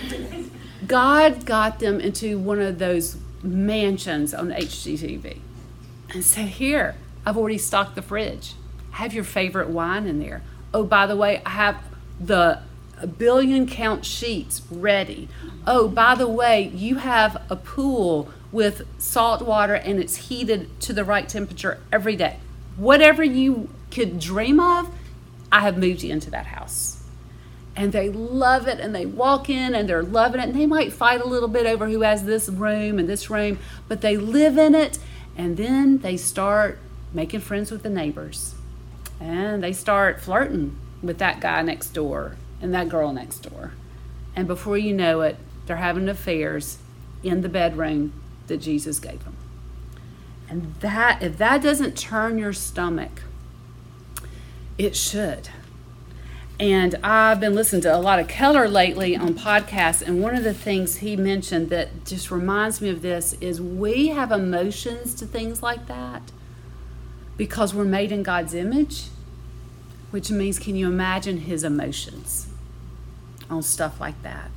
god 0.87 1.45
got 1.45 1.77
them 1.77 1.99
into 1.99 2.39
one 2.39 2.59
of 2.59 2.79
those 2.79 3.17
mansions 3.43 4.33
on 4.33 4.49
hgtv 4.49 5.37
and 6.09 6.23
said 6.25 6.47
here 6.47 6.95
i've 7.23 7.37
already 7.37 7.59
stocked 7.59 7.93
the 7.93 8.01
fridge. 8.01 8.55
Have 9.01 9.13
your 9.13 9.23
favorite 9.23 9.69
wine 9.69 10.07
in 10.07 10.19
there 10.19 10.41
Oh, 10.73 10.83
by 10.83 11.05
the 11.05 11.15
way, 11.15 11.41
I 11.45 11.49
have 11.51 11.83
the 12.19 12.61
billion 13.17 13.67
count 13.67 14.05
sheets 14.05 14.61
ready. 14.71 15.29
Oh, 15.65 15.87
by 15.87 16.15
the 16.15 16.27
way, 16.27 16.71
you 16.73 16.95
have 16.95 17.41
a 17.49 17.55
pool 17.55 18.29
with 18.51 18.87
salt 18.97 19.41
water 19.41 19.75
and 19.75 19.99
it's 19.99 20.27
heated 20.27 20.79
to 20.81 20.93
the 20.93 21.03
right 21.03 21.27
temperature 21.27 21.79
every 21.91 22.15
day. 22.15 22.37
Whatever 22.75 23.23
you 23.23 23.69
could 23.91 24.19
dream 24.19 24.59
of, 24.59 24.91
I 25.51 25.61
have 25.61 25.77
moved 25.77 26.03
you 26.03 26.11
into 26.11 26.31
that 26.31 26.47
house. 26.47 27.03
And 27.75 27.91
they 27.91 28.09
love 28.09 28.67
it 28.67 28.79
and 28.79 28.95
they 28.95 29.05
walk 29.05 29.49
in 29.49 29.75
and 29.75 29.87
they're 29.87 30.03
loving 30.03 30.41
it. 30.41 30.49
And 30.49 30.59
they 30.59 30.65
might 30.65 30.91
fight 30.91 31.21
a 31.21 31.27
little 31.27 31.49
bit 31.49 31.67
over 31.67 31.87
who 31.87 32.01
has 32.01 32.23
this 32.23 32.49
room 32.49 32.97
and 32.97 33.07
this 33.07 33.29
room, 33.29 33.59
but 33.87 34.01
they 34.01 34.17
live 34.17 34.57
in 34.57 34.73
it. 34.73 34.97
And 35.37 35.57
then 35.57 35.99
they 35.99 36.17
start 36.17 36.79
making 37.13 37.41
friends 37.41 37.69
with 37.69 37.83
the 37.83 37.89
neighbors 37.89 38.55
and 39.19 39.63
they 39.63 39.73
start 39.73 40.21
flirting 40.21 40.77
with 41.01 41.17
that 41.19 41.39
guy 41.39 41.61
next 41.61 41.89
door 41.89 42.35
and 42.61 42.73
that 42.73 42.89
girl 42.89 43.11
next 43.11 43.39
door. 43.39 43.73
And 44.35 44.47
before 44.47 44.77
you 44.77 44.93
know 44.93 45.21
it, 45.21 45.37
they're 45.65 45.77
having 45.77 46.09
affairs 46.09 46.77
in 47.23 47.41
the 47.41 47.49
bedroom 47.49 48.13
that 48.47 48.57
Jesus 48.57 48.99
gave 48.99 49.23
them. 49.23 49.35
And 50.49 50.75
that 50.75 51.21
if 51.21 51.37
that 51.37 51.61
doesn't 51.61 51.97
turn 51.97 52.37
your 52.37 52.53
stomach, 52.53 53.23
it 54.77 54.95
should. 54.95 55.49
And 56.59 56.95
I've 57.03 57.39
been 57.39 57.53
listening 57.53 57.83
to 57.83 57.95
a 57.95 57.99
lot 57.99 58.19
of 58.19 58.27
Keller 58.27 58.67
lately 58.67 59.15
on 59.15 59.35
podcasts, 59.35 60.01
and 60.01 60.23
one 60.23 60.35
of 60.35 60.43
the 60.43 60.55
things 60.55 60.97
he 60.97 61.15
mentioned 61.15 61.69
that 61.69 62.05
just 62.05 62.31
reminds 62.31 62.81
me 62.81 62.89
of 62.89 63.03
this 63.03 63.33
is 63.33 63.61
we 63.61 64.07
have 64.07 64.31
emotions 64.31 65.13
to 65.15 65.25
things 65.25 65.61
like 65.61 65.87
that 65.87 66.31
because 67.37 67.73
we're 67.73 67.85
made 67.85 68.11
in 68.11 68.23
God's 68.23 68.53
image, 68.53 69.05
which 70.11 70.29
means, 70.29 70.59
can 70.59 70.75
you 70.75 70.87
imagine 70.87 71.41
his 71.41 71.63
emotions 71.63 72.47
on 73.49 73.61
stuff 73.61 74.01
like 74.01 74.21
that? 74.23 74.49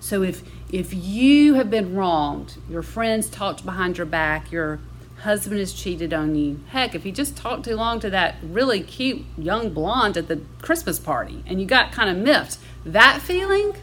So 0.00 0.22
if 0.22 0.42
if 0.70 0.92
you 0.92 1.54
have 1.54 1.70
been 1.70 1.94
wronged, 1.94 2.56
your 2.68 2.82
friends 2.82 3.28
talked 3.28 3.64
behind 3.64 3.98
your 3.98 4.06
back, 4.06 4.50
your 4.50 4.80
husband 5.22 5.58
has 5.60 5.72
cheated 5.72 6.12
on 6.12 6.34
you. 6.34 6.60
Heck, 6.68 6.94
if 6.94 7.06
you 7.06 7.12
just 7.12 7.36
talked 7.36 7.64
too 7.64 7.76
long 7.76 8.00
to 8.00 8.10
that 8.10 8.36
really 8.42 8.82
cute 8.82 9.24
young 9.38 9.70
blonde 9.70 10.16
at 10.16 10.28
the 10.28 10.40
Christmas 10.60 10.98
party 10.98 11.42
and 11.46 11.60
you 11.60 11.66
got 11.66 11.92
kind 11.92 12.10
of 12.10 12.16
miffed, 12.16 12.58
that 12.84 13.20
feeling, 13.22 13.74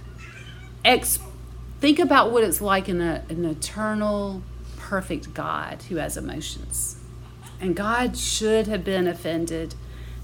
ex- 0.85 1.19
think 1.79 1.99
about 1.99 2.31
what 2.31 2.43
it's 2.43 2.61
like 2.61 2.87
in 2.87 3.01
a, 3.01 3.23
an 3.29 3.45
eternal, 3.45 4.41
perfect 4.77 5.33
God 5.33 5.83
who 5.89 5.95
has 5.95 6.17
emotions. 6.17 7.02
And 7.63 7.77
God 7.77 8.17
should 8.17 8.67
have 8.67 8.83
been 8.83 9.07
offended. 9.07 9.75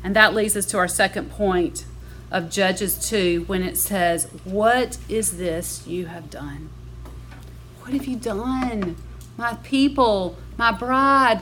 And 0.03 0.13
that 0.13 0.33
leads 0.33 0.57
us 0.57 0.65
to 0.65 0.77
our 0.77 0.89
second 0.89 1.31
point 1.31 1.85
of 2.31 2.49
Judges 2.49 3.07
2 3.07 3.45
when 3.47 3.63
it 3.63 3.77
says, 3.77 4.25
What 4.43 4.97
is 5.07 5.37
this 5.37 5.87
you 5.87 6.07
have 6.07 6.29
done? 6.29 6.69
What 7.79 7.93
have 7.93 8.07
you 8.07 8.17
done? 8.17 8.97
My 9.37 9.53
people, 9.63 10.35
my 10.57 10.73
bride, 10.73 11.39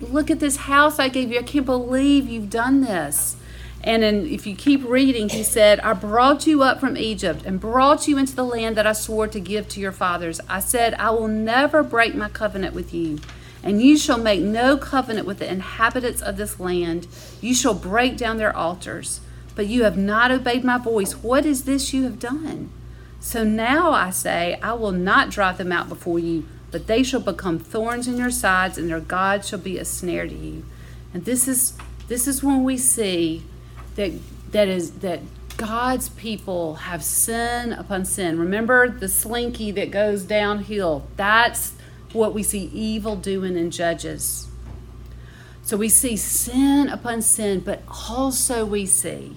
look 0.00 0.30
at 0.30 0.38
this 0.38 0.58
house 0.58 1.00
I 1.00 1.08
gave 1.08 1.32
you. 1.32 1.40
I 1.40 1.42
can't 1.42 1.66
believe 1.66 2.28
you've 2.28 2.48
done 2.48 2.82
this. 2.82 3.34
And 3.82 4.04
then, 4.04 4.26
if 4.26 4.46
you 4.46 4.54
keep 4.54 4.84
reading, 4.84 5.28
he 5.28 5.42
said, 5.42 5.80
I 5.80 5.92
brought 5.92 6.46
you 6.46 6.62
up 6.62 6.78
from 6.78 6.96
Egypt 6.96 7.42
and 7.44 7.58
brought 7.58 8.06
you 8.06 8.16
into 8.16 8.36
the 8.36 8.44
land 8.44 8.76
that 8.76 8.86
I 8.86 8.92
swore 8.92 9.26
to 9.26 9.40
give 9.40 9.68
to 9.70 9.80
your 9.80 9.90
fathers. 9.90 10.40
I 10.48 10.60
said, 10.60 10.94
I 10.94 11.10
will 11.10 11.26
never 11.26 11.82
break 11.82 12.14
my 12.14 12.28
covenant 12.28 12.76
with 12.76 12.94
you 12.94 13.18
and 13.62 13.80
you 13.80 13.96
shall 13.96 14.18
make 14.18 14.40
no 14.40 14.76
covenant 14.76 15.26
with 15.26 15.38
the 15.38 15.50
inhabitants 15.50 16.20
of 16.20 16.36
this 16.36 16.58
land. 16.58 17.06
You 17.40 17.54
shall 17.54 17.74
break 17.74 18.16
down 18.16 18.36
their 18.36 18.54
altars. 18.56 19.20
But 19.54 19.66
you 19.66 19.84
have 19.84 19.98
not 19.98 20.30
obeyed 20.30 20.64
my 20.64 20.78
voice. 20.78 21.12
What 21.12 21.44
is 21.44 21.64
this 21.64 21.92
you 21.92 22.04
have 22.04 22.18
done? 22.18 22.70
So 23.20 23.44
now 23.44 23.92
I 23.92 24.10
say, 24.10 24.58
I 24.62 24.72
will 24.72 24.92
not 24.92 25.30
drive 25.30 25.58
them 25.58 25.72
out 25.72 25.88
before 25.88 26.18
you, 26.18 26.46
but 26.70 26.86
they 26.86 27.02
shall 27.02 27.20
become 27.20 27.58
thorns 27.58 28.08
in 28.08 28.16
your 28.16 28.30
sides, 28.30 28.78
and 28.78 28.88
their 28.88 29.00
God 29.00 29.44
shall 29.44 29.58
be 29.58 29.78
a 29.78 29.84
snare 29.84 30.26
to 30.26 30.34
you. 30.34 30.64
And 31.14 31.24
this 31.24 31.46
is 31.46 31.74
this 32.08 32.26
is 32.26 32.42
when 32.42 32.64
we 32.64 32.76
see 32.76 33.44
that 33.94 34.12
that 34.50 34.68
is 34.68 34.90
that 35.00 35.20
God's 35.56 36.08
people 36.08 36.74
have 36.74 37.04
sin 37.04 37.72
upon 37.72 38.04
sin. 38.06 38.38
Remember 38.38 38.88
the 38.88 39.08
slinky 39.08 39.70
that 39.70 39.90
goes 39.90 40.24
downhill. 40.24 41.06
That's 41.16 41.74
what 42.12 42.34
we 42.34 42.42
see 42.42 42.70
evil 42.72 43.16
doing 43.16 43.56
in 43.56 43.70
Judges. 43.70 44.48
So 45.62 45.76
we 45.76 45.88
see 45.88 46.16
sin 46.16 46.88
upon 46.88 47.22
sin, 47.22 47.60
but 47.60 47.82
also 48.10 48.64
we 48.64 48.86
see 48.86 49.36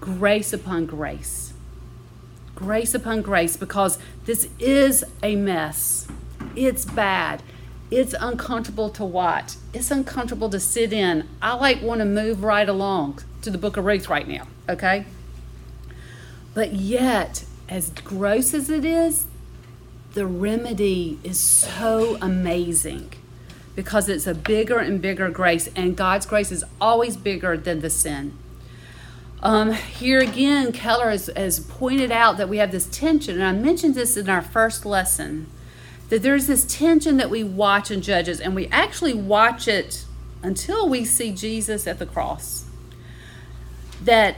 grace 0.00 0.52
upon 0.52 0.86
grace. 0.86 1.52
Grace 2.54 2.94
upon 2.94 3.22
grace, 3.22 3.56
because 3.56 3.98
this 4.24 4.48
is 4.58 5.04
a 5.22 5.36
mess. 5.36 6.06
It's 6.54 6.84
bad. 6.84 7.42
It's 7.90 8.14
uncomfortable 8.20 8.90
to 8.90 9.04
watch. 9.04 9.54
It's 9.72 9.90
uncomfortable 9.90 10.50
to 10.50 10.60
sit 10.60 10.92
in. 10.92 11.28
I 11.40 11.54
like 11.54 11.80
want 11.82 12.00
to 12.00 12.04
move 12.04 12.42
right 12.42 12.68
along 12.68 13.20
to 13.42 13.50
the 13.50 13.58
book 13.58 13.76
of 13.76 13.84
Ruth 13.84 14.08
right 14.08 14.26
now, 14.26 14.46
okay? 14.68 15.06
But 16.52 16.72
yet, 16.72 17.44
as 17.68 17.90
gross 17.90 18.52
as 18.52 18.68
it 18.68 18.84
is, 18.84 19.27
the 20.14 20.26
remedy 20.26 21.18
is 21.22 21.38
so 21.38 22.16
amazing 22.20 23.12
because 23.74 24.08
it's 24.08 24.26
a 24.26 24.34
bigger 24.34 24.78
and 24.78 25.00
bigger 25.00 25.30
grace, 25.30 25.68
and 25.76 25.96
God's 25.96 26.26
grace 26.26 26.50
is 26.50 26.64
always 26.80 27.16
bigger 27.16 27.56
than 27.56 27.80
the 27.80 27.90
sin. 27.90 28.36
Um, 29.40 29.72
here 29.72 30.18
again, 30.18 30.72
Keller 30.72 31.10
has, 31.10 31.30
has 31.36 31.60
pointed 31.60 32.10
out 32.10 32.38
that 32.38 32.48
we 32.48 32.58
have 32.58 32.72
this 32.72 32.86
tension, 32.86 33.36
and 33.36 33.44
I 33.44 33.52
mentioned 33.52 33.94
this 33.94 34.16
in 34.16 34.28
our 34.28 34.42
first 34.42 34.84
lesson 34.84 35.46
that 36.08 36.22
there's 36.22 36.46
this 36.46 36.64
tension 36.64 37.18
that 37.18 37.30
we 37.30 37.44
watch 37.44 37.90
in 37.90 38.02
Judges, 38.02 38.40
and 38.40 38.54
we 38.54 38.66
actually 38.68 39.14
watch 39.14 39.68
it 39.68 40.06
until 40.42 40.88
we 40.88 41.04
see 41.04 41.30
Jesus 41.30 41.86
at 41.86 41.98
the 41.98 42.06
cross. 42.06 42.64
That, 44.02 44.36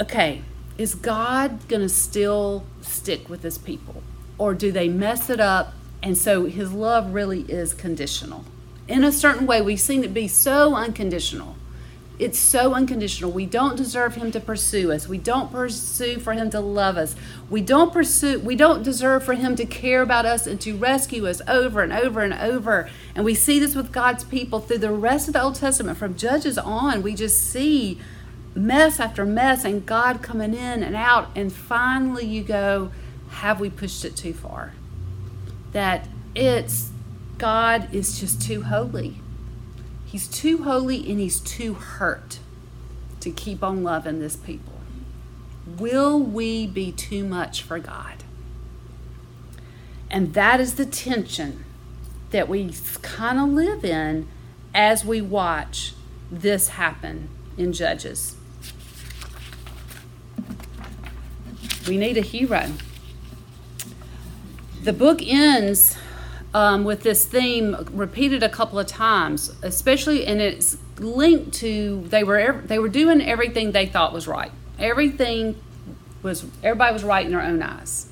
okay, 0.00 0.42
is 0.76 0.94
God 0.94 1.66
going 1.68 1.82
to 1.82 1.88
still 1.88 2.64
stick 2.82 3.28
with 3.28 3.42
his 3.42 3.56
people? 3.56 4.02
Or 4.40 4.54
do 4.54 4.72
they 4.72 4.88
mess 4.88 5.28
it 5.28 5.38
up? 5.38 5.74
And 6.02 6.16
so 6.16 6.46
his 6.46 6.72
love 6.72 7.12
really 7.12 7.42
is 7.42 7.74
conditional. 7.74 8.42
In 8.88 9.04
a 9.04 9.12
certain 9.12 9.46
way, 9.46 9.60
we've 9.60 9.78
seen 9.78 10.02
it 10.02 10.14
be 10.14 10.28
so 10.28 10.74
unconditional. 10.74 11.56
It's 12.18 12.38
so 12.38 12.72
unconditional. 12.72 13.30
We 13.30 13.44
don't 13.44 13.76
deserve 13.76 14.14
him 14.14 14.32
to 14.32 14.40
pursue 14.40 14.92
us. 14.92 15.06
We 15.06 15.18
don't 15.18 15.52
pursue 15.52 16.18
for 16.18 16.32
him 16.32 16.48
to 16.50 16.60
love 16.60 16.96
us. 16.96 17.14
We 17.50 17.60
don't 17.60 17.92
pursue 17.92 18.40
we 18.40 18.56
don't 18.56 18.82
deserve 18.82 19.24
for 19.24 19.34
him 19.34 19.56
to 19.56 19.66
care 19.66 20.00
about 20.00 20.24
us 20.24 20.46
and 20.46 20.58
to 20.62 20.74
rescue 20.74 21.26
us 21.26 21.42
over 21.46 21.82
and 21.82 21.92
over 21.92 22.22
and 22.22 22.32
over. 22.32 22.88
And 23.14 23.26
we 23.26 23.34
see 23.34 23.58
this 23.58 23.74
with 23.74 23.92
God's 23.92 24.24
people 24.24 24.60
through 24.60 24.78
the 24.78 24.90
rest 24.90 25.28
of 25.28 25.34
the 25.34 25.42
Old 25.42 25.56
Testament 25.56 25.98
from 25.98 26.16
Judges 26.16 26.56
on. 26.56 27.02
We 27.02 27.14
just 27.14 27.38
see 27.50 28.00
mess 28.54 29.00
after 29.00 29.26
mess 29.26 29.66
and 29.66 29.84
God 29.84 30.22
coming 30.22 30.54
in 30.54 30.82
and 30.82 30.96
out 30.96 31.28
and 31.36 31.52
finally 31.52 32.26
you 32.26 32.42
go 32.42 32.90
have 33.30 33.60
we 33.60 33.70
pushed 33.70 34.04
it 34.04 34.16
too 34.16 34.34
far? 34.34 34.72
That 35.72 36.08
it's 36.34 36.90
God 37.38 37.92
is 37.94 38.20
just 38.20 38.42
too 38.42 38.62
holy. 38.62 39.16
He's 40.04 40.28
too 40.28 40.64
holy 40.64 41.10
and 41.10 41.18
he's 41.18 41.40
too 41.40 41.74
hurt 41.74 42.38
to 43.20 43.30
keep 43.30 43.62
on 43.62 43.82
loving 43.82 44.18
this 44.18 44.36
people. 44.36 44.74
Will 45.78 46.20
we 46.20 46.66
be 46.66 46.90
too 46.92 47.24
much 47.24 47.62
for 47.62 47.78
God? 47.78 48.24
And 50.10 50.34
that 50.34 50.60
is 50.60 50.74
the 50.74 50.86
tension 50.86 51.64
that 52.30 52.48
we 52.48 52.74
kind 53.02 53.38
of 53.38 53.48
live 53.50 53.84
in 53.84 54.28
as 54.74 55.04
we 55.04 55.20
watch 55.20 55.94
this 56.30 56.70
happen 56.70 57.28
in 57.56 57.72
Judges. 57.72 58.36
We 61.86 61.96
need 61.96 62.18
a 62.18 62.22
hero 62.22 62.72
the 64.82 64.92
book 64.92 65.20
ends 65.22 65.96
um, 66.54 66.84
with 66.84 67.02
this 67.02 67.24
theme 67.24 67.76
repeated 67.92 68.42
a 68.42 68.48
couple 68.48 68.78
of 68.78 68.86
times, 68.86 69.52
especially, 69.62 70.26
and 70.26 70.40
it's 70.40 70.76
linked 70.98 71.54
to 71.54 72.04
they 72.08 72.24
were 72.24 72.62
they 72.64 72.78
were 72.78 72.88
doing 72.88 73.20
everything 73.20 73.72
they 73.72 73.86
thought 73.86 74.12
was 74.12 74.26
right. 74.26 74.50
Everything 74.78 75.60
was 76.22 76.44
everybody 76.62 76.92
was 76.92 77.04
right 77.04 77.24
in 77.24 77.30
their 77.32 77.42
own 77.42 77.62
eyes. 77.62 78.06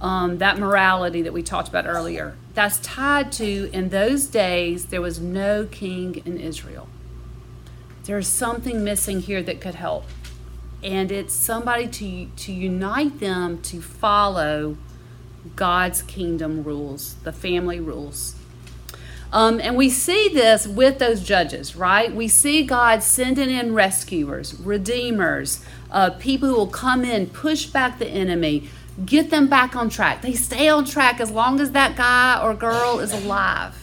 Um, 0.00 0.38
that 0.38 0.58
morality 0.58 1.22
that 1.22 1.32
we 1.32 1.42
talked 1.42 1.68
about 1.68 1.86
earlier. 1.86 2.36
That's 2.52 2.78
tied 2.80 3.32
to 3.32 3.70
in 3.72 3.88
those 3.88 4.26
days 4.26 4.86
there 4.86 5.00
was 5.00 5.18
no 5.18 5.66
king 5.66 6.22
in 6.26 6.38
Israel. 6.38 6.88
There's 8.04 8.28
something 8.28 8.84
missing 8.84 9.20
here 9.20 9.42
that 9.42 9.62
could 9.62 9.76
help, 9.76 10.04
and 10.82 11.10
it's 11.10 11.32
somebody 11.32 11.86
to 11.88 12.26
to 12.26 12.52
unite 12.52 13.20
them 13.20 13.62
to 13.62 13.80
follow 13.80 14.76
God's 15.56 16.02
kingdom 16.02 16.64
rules, 16.64 17.14
the 17.24 17.32
family 17.32 17.80
rules. 17.80 18.34
Um, 19.32 19.60
and 19.60 19.76
we 19.76 19.90
see 19.90 20.28
this 20.28 20.66
with 20.66 21.00
those 21.00 21.20
judges, 21.20 21.74
right? 21.74 22.14
We 22.14 22.28
see 22.28 22.62
God 22.62 23.02
sending 23.02 23.50
in 23.50 23.74
rescuers, 23.74 24.54
redeemers, 24.60 25.64
uh, 25.90 26.10
people 26.10 26.48
who 26.48 26.54
will 26.54 26.68
come 26.68 27.04
in, 27.04 27.26
push 27.26 27.66
back 27.66 27.98
the 27.98 28.06
enemy, 28.06 28.68
get 29.04 29.30
them 29.30 29.48
back 29.48 29.74
on 29.74 29.88
track. 29.88 30.22
They 30.22 30.34
stay 30.34 30.68
on 30.68 30.84
track 30.84 31.20
as 31.20 31.32
long 31.32 31.58
as 31.58 31.72
that 31.72 31.96
guy 31.96 32.40
or 32.40 32.54
girl 32.54 33.00
is 33.00 33.12
alive. 33.12 33.74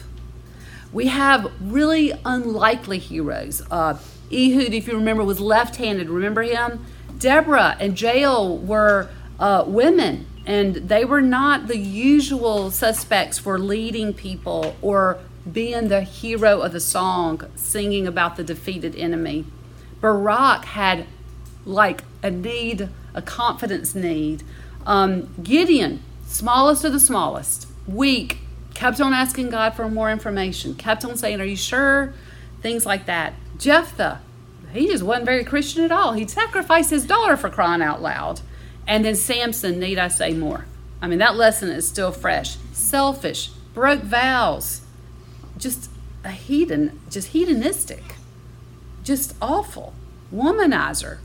We 0.93 1.07
have 1.07 1.51
really 1.61 2.13
unlikely 2.23 2.99
heroes. 2.99 3.61
Uh, 3.69 3.97
Ehud, 4.31 4.73
if 4.73 4.87
you 4.87 4.93
remember, 4.93 5.23
was 5.23 5.41
left 5.41 5.75
handed. 5.75 6.09
Remember 6.09 6.43
him? 6.43 6.85
Deborah 7.17 7.75
and 7.79 7.99
Jael 7.99 8.57
were 8.57 9.09
uh, 9.39 9.65
women, 9.67 10.27
and 10.45 10.75
they 10.75 11.05
were 11.05 11.21
not 11.21 11.67
the 11.67 11.77
usual 11.77 12.71
suspects 12.71 13.37
for 13.37 13.59
leading 13.59 14.13
people 14.13 14.75
or 14.81 15.19
being 15.51 15.87
the 15.87 16.01
hero 16.01 16.61
of 16.61 16.71
the 16.71 16.79
song, 16.79 17.41
singing 17.55 18.07
about 18.07 18.35
the 18.35 18.43
defeated 18.43 18.95
enemy. 18.95 19.45
Barak 19.99 20.65
had 20.65 21.05
like 21.65 22.03
a 22.23 22.31
need, 22.31 22.89
a 23.13 23.21
confidence 23.21 23.93
need. 23.93 24.43
Um, 24.85 25.29
Gideon, 25.41 26.01
smallest 26.25 26.83
of 26.83 26.93
the 26.93 26.99
smallest, 26.99 27.67
weak, 27.87 28.39
kept 28.73 28.99
on 28.99 29.13
asking 29.13 29.49
God 29.49 29.75
for 29.75 29.89
more 29.89 30.11
information, 30.11 30.75
kept 30.75 31.05
on 31.05 31.17
saying, 31.17 31.39
Are 31.39 31.45
you 31.45 31.55
sure? 31.55 32.13
Things 32.61 32.85
like 32.85 33.05
that. 33.05 33.33
Jephthah, 33.57 34.21
he 34.73 34.87
just 34.87 35.03
wasn't 35.03 35.25
very 35.25 35.43
Christian 35.43 35.83
at 35.83 35.91
all. 35.91 36.13
He'd 36.13 36.29
sacrifice 36.29 36.89
his 36.89 37.05
daughter 37.05 37.37
for 37.37 37.49
crying 37.49 37.81
out 37.81 38.01
loud. 38.01 38.41
And 38.87 39.05
then 39.05 39.15
Samson, 39.15 39.79
need 39.79 39.97
I 39.97 40.07
say 40.07 40.33
more? 40.33 40.65
I 41.01 41.07
mean, 41.07 41.19
that 41.19 41.35
lesson 41.35 41.69
is 41.69 41.87
still 41.87 42.11
fresh. 42.11 42.57
Selfish, 42.71 43.49
broke 43.73 44.01
vows, 44.01 44.81
just 45.57 45.89
a 46.23 46.31
heathen, 46.31 46.99
just 47.09 47.29
hedonistic, 47.29 48.15
just 49.03 49.35
awful, 49.41 49.93
womanizer. 50.33 51.19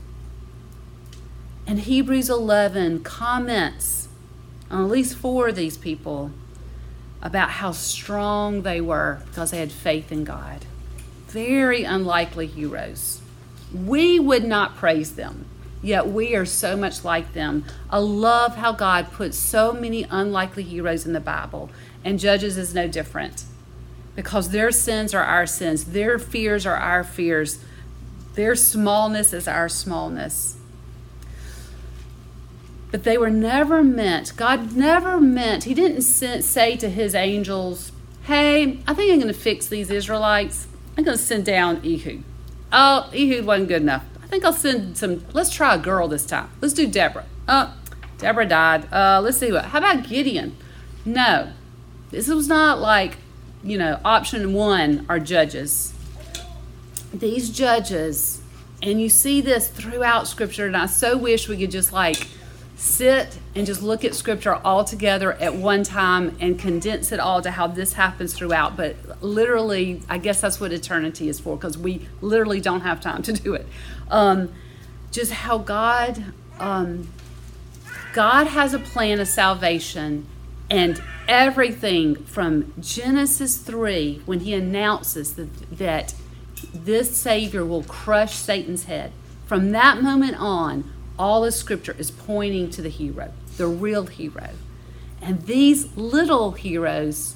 And 1.65 1.79
Hebrews 1.79 2.29
11 2.29 3.03
comments 3.03 4.07
on 4.71 4.85
at 4.85 4.89
least 4.89 5.15
four 5.15 5.49
of 5.49 5.55
these 5.55 5.77
people 5.77 6.31
about 7.21 7.49
how 7.49 7.71
strong 7.71 8.61
they 8.61 8.79
were 8.79 9.21
because 9.27 9.51
they 9.51 9.57
had 9.57 9.71
faith 9.71 10.11
in 10.11 10.23
God. 10.23 10.65
Very 11.27 11.83
unlikely 11.83 12.47
heroes. 12.47 13.21
We 13.73 14.19
would 14.19 14.45
not 14.45 14.77
praise 14.77 15.15
them, 15.15 15.45
yet 15.81 16.07
we 16.07 16.35
are 16.35 16.45
so 16.45 16.75
much 16.75 17.03
like 17.03 17.33
them. 17.33 17.65
I 17.89 17.99
love 17.99 18.55
how 18.55 18.71
God 18.71 19.11
puts 19.11 19.37
so 19.37 19.73
many 19.73 20.03
unlikely 20.09 20.63
heroes 20.63 21.05
in 21.05 21.13
the 21.13 21.19
Bible, 21.19 21.69
and 22.03 22.19
Judges 22.19 22.57
is 22.57 22.73
no 22.73 22.87
different 22.87 23.45
because 24.17 24.49
their 24.49 24.71
sins 24.71 25.13
are 25.13 25.23
our 25.23 25.45
sins, 25.45 25.85
their 25.85 26.17
fears 26.17 26.65
are 26.65 26.75
our 26.75 27.03
fears, 27.03 27.63
their 28.33 28.55
smallness 28.55 29.31
is 29.31 29.47
our 29.47 29.69
smallness. 29.69 30.57
But 32.89 33.03
they 33.03 33.15
were 33.15 33.29
never 33.29 33.83
meant, 33.83 34.35
God 34.35 34.75
never 34.75 35.21
meant, 35.21 35.65
He 35.65 35.75
didn't 35.75 36.01
say 36.01 36.75
to 36.77 36.89
His 36.89 37.13
angels, 37.13 37.91
Hey, 38.23 38.79
I 38.87 38.93
think 38.95 39.13
I'm 39.13 39.19
going 39.19 39.27
to 39.27 39.33
fix 39.33 39.67
these 39.67 39.91
Israelites. 39.91 40.67
I'm 40.97 41.03
going 41.03 41.17
to 41.17 41.23
send 41.23 41.45
down 41.45 41.77
Ehud. 41.85 42.23
Oh, 42.73 43.09
Ehud 43.13 43.45
wasn't 43.45 43.69
good 43.69 43.83
enough. 43.83 44.03
I 44.27 44.29
think 44.29 44.43
I'll 44.43 44.51
send 44.51 44.97
some, 44.97 45.23
let's 45.31 45.49
try 45.49 45.75
a 45.75 45.77
girl 45.77 46.09
this 46.09 46.25
time. 46.25 46.49
Let's 46.59 46.73
do 46.73 46.85
Deborah. 46.85 47.23
Oh, 47.47 47.73
Deborah 48.17 48.45
died. 48.45 48.91
Uh, 48.91 49.21
let's 49.23 49.37
see 49.37 49.53
what. 49.53 49.65
How 49.65 49.77
about 49.77 50.05
Gideon? 50.05 50.57
No, 51.05 51.53
this 52.11 52.27
was 52.27 52.49
not 52.49 52.79
like, 52.79 53.19
you 53.63 53.77
know, 53.77 54.01
option 54.03 54.51
one 54.51 55.05
are 55.07 55.17
judges. 55.17 55.93
These 57.13 57.51
judges, 57.51 58.41
and 58.83 58.99
you 58.99 59.07
see 59.07 59.39
this 59.39 59.69
throughout 59.69 60.27
Scripture, 60.27 60.65
and 60.65 60.75
I 60.75 60.87
so 60.87 61.15
wish 61.15 61.47
we 61.47 61.55
could 61.55 61.71
just 61.71 61.93
like 61.93 62.27
sit 62.77 63.39
and 63.55 63.65
just 63.65 63.81
look 63.81 64.05
at 64.05 64.13
scripture 64.13 64.53
all 64.63 64.83
together 64.83 65.33
at 65.33 65.55
one 65.55 65.81
time 65.81 66.37
and 66.39 66.59
condense 66.59 67.11
it 67.11 67.19
all 67.19 67.41
to 67.41 67.49
how 67.49 67.65
this 67.65 67.93
happens 67.93 68.35
throughout 68.35 68.77
but 68.77 68.95
literally 69.23 69.99
i 70.07 70.19
guess 70.19 70.41
that's 70.41 70.59
what 70.59 70.71
eternity 70.71 71.27
is 71.27 71.39
for 71.39 71.57
because 71.57 71.75
we 71.75 72.07
literally 72.21 72.61
don't 72.61 72.81
have 72.81 73.01
time 73.01 73.23
to 73.23 73.33
do 73.33 73.55
it 73.55 73.65
um, 74.09 74.53
just 75.11 75.31
how 75.31 75.57
god 75.57 76.33
um, 76.59 77.09
god 78.13 78.47
has 78.47 78.73
a 78.73 78.79
plan 78.79 79.19
of 79.19 79.27
salvation 79.27 80.25
and 80.69 81.01
everything 81.27 82.15
from 82.25 82.73
genesis 82.79 83.57
3 83.57 84.21
when 84.25 84.41
he 84.41 84.53
announces 84.53 85.35
that, 85.35 85.77
that 85.77 86.13
this 86.73 87.15
savior 87.15 87.63
will 87.63 87.83
crush 87.83 88.33
satan's 88.33 88.85
head 88.85 89.11
from 89.47 89.71
that 89.71 90.01
moment 90.01 90.35
on 90.37 90.91
all 91.17 91.45
of 91.45 91.53
scripture 91.53 91.95
is 91.97 92.11
pointing 92.11 92.69
to 92.71 92.81
the 92.81 92.89
hero, 92.89 93.31
the 93.57 93.67
real 93.67 94.05
hero. 94.05 94.49
And 95.21 95.41
these 95.43 95.95
little 95.97 96.51
heroes 96.51 97.35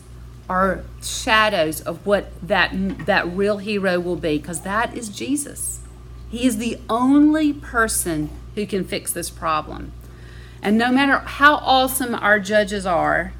are 0.49 0.83
shadows 1.01 1.81
of 1.81 2.05
what 2.05 2.31
that 2.45 2.71
that 3.05 3.27
real 3.27 3.57
hero 3.57 3.99
will 3.99 4.17
be 4.17 4.37
because 4.37 4.61
that 4.61 4.95
is 4.95 5.09
Jesus. 5.09 5.79
He 6.31 6.45
is 6.45 6.57
the 6.57 6.79
only 6.89 7.51
person 7.51 8.29
who 8.55 8.65
can 8.65 8.85
fix 8.85 9.11
this 9.11 9.29
problem. 9.29 9.91
And 10.61 10.77
no 10.77 10.91
matter 10.91 11.19
how 11.19 11.55
awesome 11.55 12.15
our 12.15 12.39
judges 12.39 12.85
are, 12.85 13.33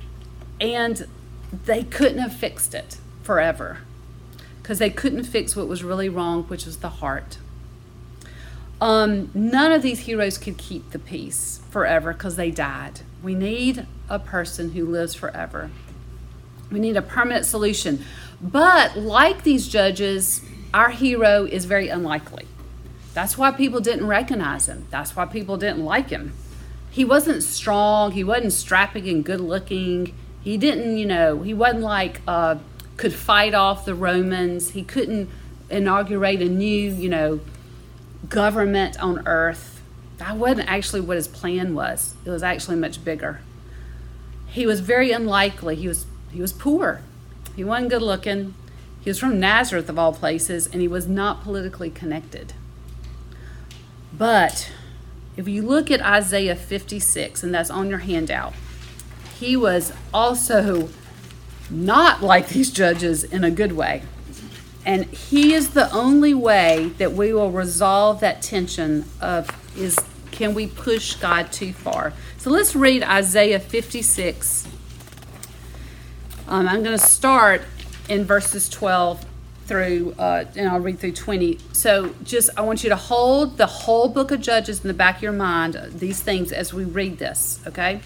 and 0.60 1.08
they 1.65 1.84
couldn't 1.84 2.17
have 2.17 2.36
fixed 2.36 2.73
it 2.73 2.97
forever 3.23 3.80
because 4.62 4.80
they 4.80 4.89
couldn't 4.89 5.23
fix 5.23 5.56
what 5.56 5.67
was 5.67 5.84
really 5.84 6.10
wrong, 6.10 6.43
which 6.43 6.65
was 6.65 6.77
the 6.77 6.89
heart. 6.89 7.38
Um, 8.80 9.30
none 9.34 9.71
of 9.71 9.82
these 9.82 10.01
heroes 10.01 10.38
could 10.38 10.58
keep 10.58 10.91
the 10.91 10.99
peace 10.99 11.62
forever 11.69 12.13
because 12.13 12.36
they 12.36 12.51
died. 12.51 13.01
We 13.23 13.36
need 13.36 13.86
a 14.10 14.19
person 14.19 14.71
who 14.71 14.86
lives 14.86 15.13
forever. 15.13 15.71
We 16.71 16.80
need 16.80 16.97
a 16.97 17.01
permanent 17.01 17.45
solution. 17.45 18.04
But 18.41 18.97
like 18.97 19.43
these 19.43 19.67
judges, 19.67 20.41
our 20.73 20.89
hero 20.89 21.45
is 21.45 21.65
very 21.65 21.89
unlikely. 21.89 22.47
That's 23.13 23.38
why 23.38 23.52
people 23.52 23.80
didn't 23.80 24.08
recognize 24.08 24.67
him. 24.67 24.88
That's 24.89 25.15
why 25.15 25.26
people 25.26 25.58
didn't 25.58 25.84
like 25.84 26.10
him. 26.10 26.34
He 26.89 27.06
wasn't 27.06 27.43
strong. 27.43 28.12
He 28.12 28.24
wasn't 28.24 28.54
strapping 28.54 29.08
and 29.08 29.24
good 29.24 29.41
looking. 29.41 30.13
He 30.41 30.58
didn't, 30.58 30.97
you 30.97 31.06
know, 31.06 31.41
he 31.41 31.54
wasn't 31.54 31.84
like 31.84 32.21
uh, 32.28 32.56
could 32.97 33.13
fight 33.13 33.54
off 33.54 33.86
the 33.86 33.95
Romans. 33.95 34.71
He 34.71 34.84
couldn't 34.84 35.30
inaugurate 35.69 36.41
a 36.41 36.50
new, 36.50 36.93
you 36.93 37.10
know, 37.10 37.39
government 38.28 39.02
on 39.02 39.26
earth. 39.28 39.82
That 40.17 40.38
wasn't 40.38 40.69
actually 40.69 41.02
what 41.02 41.17
his 41.17 41.28
plan 41.28 41.74
was. 41.74 42.15
It 42.26 42.30
was 42.30 42.43
actually 42.43 42.78
much 42.78 43.04
bigger. 43.04 43.41
He 44.47 44.65
was 44.65 44.82
very 44.82 45.12
unlikely. 45.12 45.76
He 45.76 45.88
was 45.88 46.06
he 46.32 46.41
was 46.41 46.54
poor. 46.54 47.02
He 47.56 47.63
wasn't 47.63 47.89
good 47.89 48.02
looking. 48.02 48.54
He 49.02 49.10
was 49.10 49.19
from 49.19 49.39
Nazareth 49.39 49.89
of 49.89 49.97
all 49.97 50.13
places, 50.13 50.67
and 50.67 50.82
he 50.82 50.88
was 50.88 51.08
not 51.08 51.43
politically 51.43 51.89
connected. 51.89 52.54
But 54.21 54.71
if 55.36 55.47
you 55.47 55.63
look 55.63 55.89
at 55.89 55.99
Isaiah 55.99 56.55
56, 56.55 57.41
and 57.41 57.51
that's 57.51 57.71
on 57.71 57.89
your 57.89 57.97
handout, 57.97 58.53
he 59.39 59.57
was 59.57 59.93
also 60.13 60.89
not 61.71 62.21
like 62.21 62.49
these 62.49 62.69
judges 62.69 63.23
in 63.23 63.43
a 63.43 63.49
good 63.49 63.71
way. 63.71 64.03
And 64.86 65.05
he 65.05 65.55
is 65.55 65.71
the 65.71 65.91
only 65.91 66.36
way 66.36 66.91
that 66.99 67.13
we 67.13 67.34
will 67.34 67.49
resolve 67.49 68.19
that 68.19 68.43
tension 68.43 69.05
of 69.19 69.49
is 69.75 69.97
can 70.29 70.53
we 70.53 70.67
push 70.67 71.15
God 71.15 71.51
too 71.51 71.73
far? 71.73 72.13
So 72.38 72.51
let's 72.51 72.75
read 72.75 73.01
Isaiah 73.01 73.60
56. 73.60 74.67
Um, 76.47 76.69
I'm 76.69 76.84
going 76.84 76.95
to 76.95 77.03
start 77.03 77.63
in 78.07 78.25
verses 78.25 78.69
12 78.69 79.25
through, 79.71 80.13
uh, 80.19 80.43
and 80.57 80.67
I'll 80.67 80.81
read 80.81 80.99
through 80.99 81.13
20. 81.13 81.57
So 81.71 82.13
just, 82.25 82.49
I 82.57 82.62
want 82.62 82.84
you 82.84 82.89
to 82.89 82.97
hold 82.97 83.55
the 83.55 83.67
whole 83.67 84.10
book 84.10 84.31
of 84.31 84.41
Judges 84.41 84.81
in 84.81 84.89
the 84.89 84.93
back 84.93 85.15
of 85.17 85.21
your 85.21 85.31
mind, 85.31 85.79
these 85.91 86.19
things 86.19 86.51
as 86.51 86.73
we 86.73 86.84
read 86.84 87.19
this, 87.19 87.62
okay? 87.65 88.01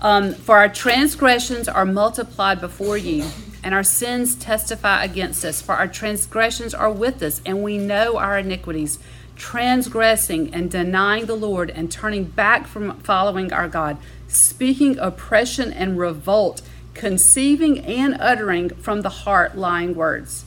Um, 0.00 0.34
For 0.34 0.56
our 0.56 0.68
transgressions 0.68 1.68
are 1.68 1.84
multiplied 1.84 2.60
before 2.60 2.96
you 2.96 3.24
and 3.62 3.72
our 3.72 3.84
sins 3.84 4.34
testify 4.34 5.04
against 5.04 5.44
us. 5.44 5.62
For 5.62 5.76
our 5.76 5.86
transgressions 5.86 6.74
are 6.74 6.90
with 6.90 7.22
us, 7.22 7.40
and 7.46 7.62
we 7.62 7.78
know 7.78 8.16
our 8.16 8.38
iniquities. 8.38 8.98
Transgressing 9.36 10.52
and 10.52 10.72
denying 10.72 11.26
the 11.26 11.36
Lord 11.36 11.70
and 11.70 11.88
turning 11.88 12.24
back 12.24 12.66
from 12.66 12.98
following 12.98 13.52
our 13.52 13.68
God, 13.68 13.96
speaking 14.26 14.98
oppression 14.98 15.72
and 15.72 15.96
revolt, 15.96 16.62
conceiving 16.94 17.78
and 17.78 18.16
uttering 18.18 18.70
from 18.70 19.02
the 19.02 19.08
heart 19.08 19.56
lying 19.56 19.94
words. 19.94 20.46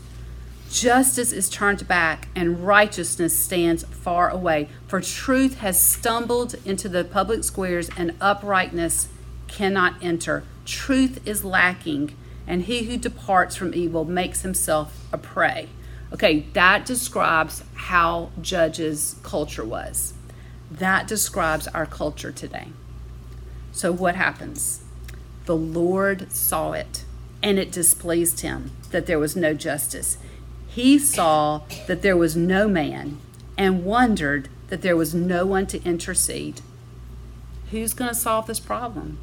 Justice 0.73 1.31
is 1.31 1.51
turned 1.51 1.87
back 1.87 2.29
and 2.35 2.65
righteousness 2.65 3.37
stands 3.37 3.83
far 3.83 4.31
away. 4.31 4.69
For 4.87 5.01
truth 5.01 5.59
has 5.59 5.79
stumbled 5.79 6.55
into 6.65 6.89
the 6.89 7.03
public 7.03 7.43
squares 7.43 7.91
and 7.95 8.15
uprightness 8.19 9.07
cannot 9.47 10.01
enter. 10.01 10.43
Truth 10.65 11.27
is 11.27 11.45
lacking, 11.45 12.15
and 12.47 12.63
he 12.63 12.85
who 12.85 12.97
departs 12.97 13.55
from 13.55 13.75
evil 13.75 14.03
makes 14.03 14.41
himself 14.41 15.05
a 15.13 15.17
prey. 15.19 15.69
Okay, 16.11 16.47
that 16.53 16.87
describes 16.87 17.63
how 17.75 18.31
Judges' 18.41 19.17
culture 19.21 19.63
was. 19.63 20.15
That 20.71 21.07
describes 21.07 21.67
our 21.67 21.85
culture 21.85 22.31
today. 22.31 22.69
So, 23.71 23.91
what 23.91 24.15
happens? 24.15 24.83
The 25.45 25.55
Lord 25.55 26.31
saw 26.31 26.71
it, 26.71 27.05
and 27.43 27.59
it 27.59 27.71
displeased 27.71 28.39
him 28.39 28.71
that 28.89 29.05
there 29.05 29.19
was 29.19 29.35
no 29.35 29.53
justice 29.53 30.17
he 30.73 30.97
saw 30.97 31.61
that 31.87 32.01
there 32.01 32.17
was 32.17 32.35
no 32.35 32.67
man 32.67 33.19
and 33.57 33.85
wondered 33.85 34.49
that 34.69 34.81
there 34.81 34.97
was 34.97 35.13
no 35.13 35.45
one 35.45 35.67
to 35.67 35.83
intercede. 35.83 36.61
Who's 37.69 37.93
going 37.93 38.09
to 38.09 38.15
solve 38.15 38.47
this 38.47 38.59
problem? 38.59 39.19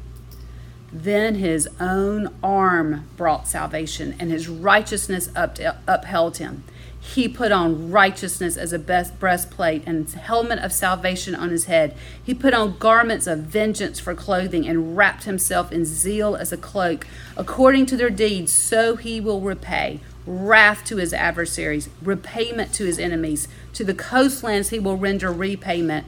Then 0.93 1.35
his 1.35 1.67
own 1.79 2.33
arm 2.41 3.09
brought 3.17 3.47
salvation, 3.47 4.15
and 4.19 4.31
his 4.31 4.47
righteousness 4.47 5.29
up 5.35 5.57
upheld 5.87 6.37
him. 6.37 6.63
He 6.99 7.27
put 7.27 7.51
on 7.51 7.91
righteousness 7.91 8.55
as 8.55 8.71
a 8.71 8.79
breastplate 8.79 9.83
and 9.85 10.09
helmet 10.09 10.59
of 10.59 10.71
salvation 10.71 11.33
on 11.33 11.49
his 11.49 11.65
head. 11.65 11.97
He 12.23 12.33
put 12.33 12.53
on 12.53 12.77
garments 12.77 13.27
of 13.27 13.39
vengeance 13.39 13.99
for 13.99 14.13
clothing 14.13 14.67
and 14.67 14.95
wrapped 14.95 15.23
himself 15.23 15.71
in 15.71 15.83
zeal 15.83 16.35
as 16.35 16.53
a 16.53 16.57
cloak. 16.57 17.07
According 17.35 17.87
to 17.87 17.97
their 17.97 18.09
deeds, 18.09 18.53
so 18.53 18.95
he 18.97 19.19
will 19.19 19.41
repay 19.41 19.99
wrath 20.25 20.83
to 20.85 20.97
his 20.97 21.13
adversaries, 21.13 21.89
repayment 22.01 22.73
to 22.73 22.85
his 22.85 22.99
enemies. 22.99 23.47
To 23.73 23.83
the 23.83 23.93
coastlands 23.93 24.69
he 24.69 24.79
will 24.79 24.97
render 24.97 25.31
repayment. 25.31 26.05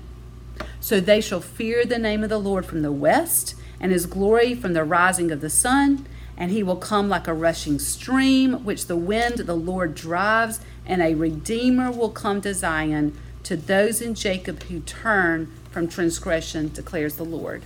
So 0.79 0.99
they 0.99 1.21
shall 1.21 1.41
fear 1.41 1.85
the 1.85 1.97
name 1.97 2.23
of 2.23 2.29
the 2.29 2.39
Lord 2.39 2.65
from 2.65 2.81
the 2.81 2.91
west, 2.91 3.55
and 3.79 3.91
his 3.91 4.05
glory 4.05 4.53
from 4.53 4.73
the 4.73 4.83
rising 4.83 5.31
of 5.31 5.41
the 5.41 5.49
sun. 5.49 6.05
And 6.35 6.51
he 6.51 6.63
will 6.63 6.77
come 6.77 7.09
like 7.09 7.27
a 7.27 7.33
rushing 7.33 7.79
stream, 7.79 8.63
which 8.63 8.87
the 8.87 8.97
wind 8.97 9.37
the 9.37 9.55
Lord 9.55 9.93
drives, 9.95 10.59
and 10.85 11.01
a 11.01 11.13
redeemer 11.13 11.91
will 11.91 12.09
come 12.09 12.41
to 12.41 12.53
Zion, 12.53 13.17
to 13.43 13.55
those 13.55 14.01
in 14.01 14.15
Jacob 14.15 14.63
who 14.63 14.79
turn 14.79 15.51
from 15.69 15.87
transgression, 15.87 16.71
declares 16.73 17.15
the 17.15 17.25
Lord. 17.25 17.63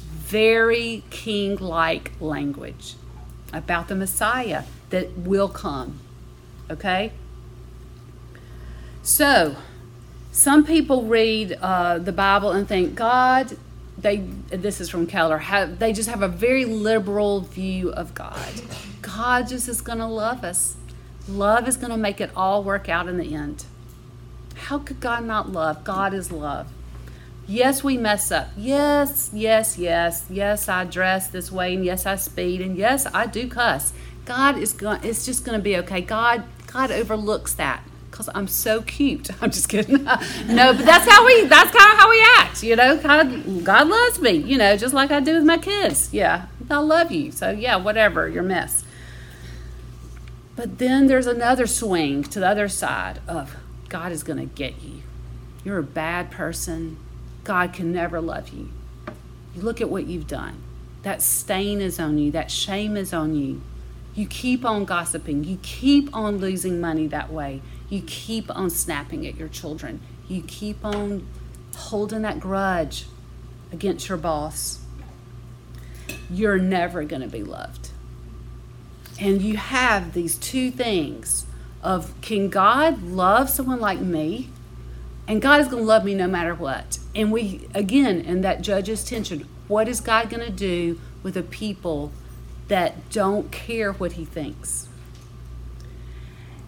Very 0.00 1.04
king 1.10 1.56
like 1.56 2.12
language 2.20 2.94
about 3.52 3.88
the 3.88 3.94
Messiah 3.94 4.64
that 4.90 5.16
will 5.18 5.48
come. 5.48 5.98
Okay? 6.70 7.12
So, 9.02 9.56
some 10.32 10.64
people 10.64 11.04
read 11.04 11.58
uh, 11.60 11.98
the 11.98 12.12
Bible 12.12 12.52
and 12.52 12.68
think 12.68 12.94
God, 12.94 13.56
they 13.96 14.18
this 14.50 14.80
is 14.80 14.88
from 14.88 15.06
Keller, 15.06 15.38
have, 15.38 15.78
they 15.78 15.92
just 15.92 16.08
have 16.08 16.22
a 16.22 16.28
very 16.28 16.64
liberal 16.64 17.40
view 17.40 17.90
of 17.90 18.14
God. 18.14 18.52
God 19.02 19.48
just 19.48 19.68
is 19.68 19.80
going 19.80 19.98
to 19.98 20.06
love 20.06 20.44
us. 20.44 20.76
Love 21.28 21.68
is 21.68 21.76
going 21.76 21.90
to 21.90 21.96
make 21.96 22.20
it 22.20 22.30
all 22.36 22.62
work 22.62 22.88
out 22.88 23.08
in 23.08 23.18
the 23.18 23.34
end. 23.34 23.64
How 24.54 24.78
could 24.78 25.00
God 25.00 25.24
not 25.24 25.50
love? 25.50 25.84
God 25.84 26.14
is 26.14 26.30
love. 26.32 26.68
Yes, 27.46 27.82
we 27.82 27.96
mess 27.96 28.30
up. 28.30 28.48
Yes, 28.56 29.30
yes, 29.32 29.78
yes. 29.78 30.26
Yes, 30.28 30.68
I 30.68 30.84
dress 30.84 31.28
this 31.28 31.50
way 31.50 31.74
and 31.74 31.84
yes, 31.84 32.04
I 32.04 32.16
speed 32.16 32.60
and 32.60 32.76
yes, 32.76 33.06
I 33.14 33.26
do 33.26 33.48
cuss. 33.48 33.94
God 34.28 34.58
is 34.58 34.74
going 34.74 35.02
it's 35.02 35.24
just 35.24 35.46
going 35.46 35.58
to 35.58 35.62
be 35.62 35.74
okay. 35.78 36.02
God 36.02 36.44
God 36.66 36.90
overlooks 36.90 37.54
that 37.54 37.82
cuz 38.10 38.28
I'm 38.34 38.46
so 38.46 38.82
cute. 38.82 39.30
I'm 39.42 39.50
just 39.50 39.70
kidding. 39.70 40.04
no, 40.46 40.74
but 40.74 40.84
that's 40.84 41.10
how 41.10 41.24
we 41.24 41.46
that's 41.46 41.70
kind 41.74 41.92
of 41.92 41.98
how 41.98 42.10
we 42.10 42.22
act, 42.36 42.62
you 42.62 42.76
know? 42.76 42.98
God 42.98 43.64
God 43.64 43.88
loves 43.88 44.20
me, 44.20 44.32
you 44.32 44.58
know, 44.58 44.76
just 44.76 44.92
like 44.92 45.10
I 45.10 45.20
do 45.20 45.32
with 45.32 45.44
my 45.44 45.56
kids. 45.56 46.10
Yeah. 46.12 46.46
I 46.70 46.76
love 46.76 47.10
you. 47.10 47.32
So 47.32 47.50
yeah, 47.50 47.76
whatever, 47.76 48.28
your 48.28 48.42
mess. 48.42 48.84
But 50.56 50.78
then 50.78 51.06
there's 51.06 51.26
another 51.26 51.66
swing 51.66 52.22
to 52.24 52.40
the 52.40 52.48
other 52.48 52.68
side 52.68 53.20
of 53.26 53.56
God 53.88 54.12
is 54.12 54.22
going 54.22 54.40
to 54.40 54.54
get 54.54 54.82
you. 54.82 55.02
You're 55.64 55.78
a 55.78 55.82
bad 55.82 56.30
person. 56.30 56.98
God 57.44 57.72
can 57.72 57.92
never 57.92 58.20
love 58.20 58.50
you. 58.50 58.68
You 59.54 59.62
look 59.62 59.80
at 59.80 59.88
what 59.88 60.06
you've 60.06 60.26
done. 60.26 60.62
That 61.02 61.22
stain 61.22 61.80
is 61.80 61.98
on 61.98 62.18
you, 62.18 62.30
that 62.32 62.50
shame 62.50 62.96
is 62.96 63.14
on 63.14 63.34
you. 63.34 63.62
You 64.14 64.26
keep 64.26 64.64
on 64.64 64.84
gossiping. 64.84 65.44
You 65.44 65.58
keep 65.62 66.14
on 66.14 66.38
losing 66.38 66.80
money 66.80 67.06
that 67.08 67.32
way. 67.32 67.62
You 67.88 68.02
keep 68.06 68.54
on 68.54 68.70
snapping 68.70 69.26
at 69.26 69.36
your 69.36 69.48
children. 69.48 70.00
You 70.28 70.42
keep 70.42 70.84
on 70.84 71.26
holding 71.76 72.22
that 72.22 72.40
grudge 72.40 73.06
against 73.72 74.08
your 74.08 74.18
boss. 74.18 74.80
You're 76.30 76.58
never 76.58 77.04
going 77.04 77.22
to 77.22 77.28
be 77.28 77.42
loved. 77.42 77.90
And 79.20 79.42
you 79.42 79.56
have 79.56 80.12
these 80.12 80.36
two 80.36 80.70
things 80.70 81.46
of 81.82 82.18
can 82.20 82.48
God 82.48 83.02
love 83.02 83.50
someone 83.50 83.80
like 83.80 84.00
me? 84.00 84.50
And 85.26 85.42
God 85.42 85.60
is 85.60 85.68
going 85.68 85.82
to 85.82 85.86
love 85.86 86.04
me 86.04 86.14
no 86.14 86.26
matter 86.26 86.54
what. 86.54 86.98
And 87.14 87.32
we 87.32 87.68
again 87.74 88.20
in 88.20 88.40
that 88.42 88.62
judge's 88.62 89.04
tension, 89.04 89.48
what 89.66 89.88
is 89.88 90.00
God 90.00 90.30
going 90.30 90.44
to 90.44 90.52
do 90.52 91.00
with 91.22 91.36
a 91.36 91.42
people 91.42 92.12
that 92.68 93.10
don't 93.10 93.50
care 93.50 93.92
what 93.92 94.12
he 94.12 94.24
thinks. 94.24 94.88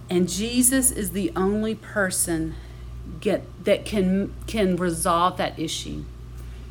And 0.09 0.29
Jesus 0.29 0.91
is 0.91 1.13
the 1.13 1.33
only 1.37 1.75
person 1.75 2.55
get 3.21 3.65
that 3.65 3.85
can 3.85 4.35
can 4.47 4.77
resolve 4.77 5.37
that 5.37 5.59
issue. 5.59 6.05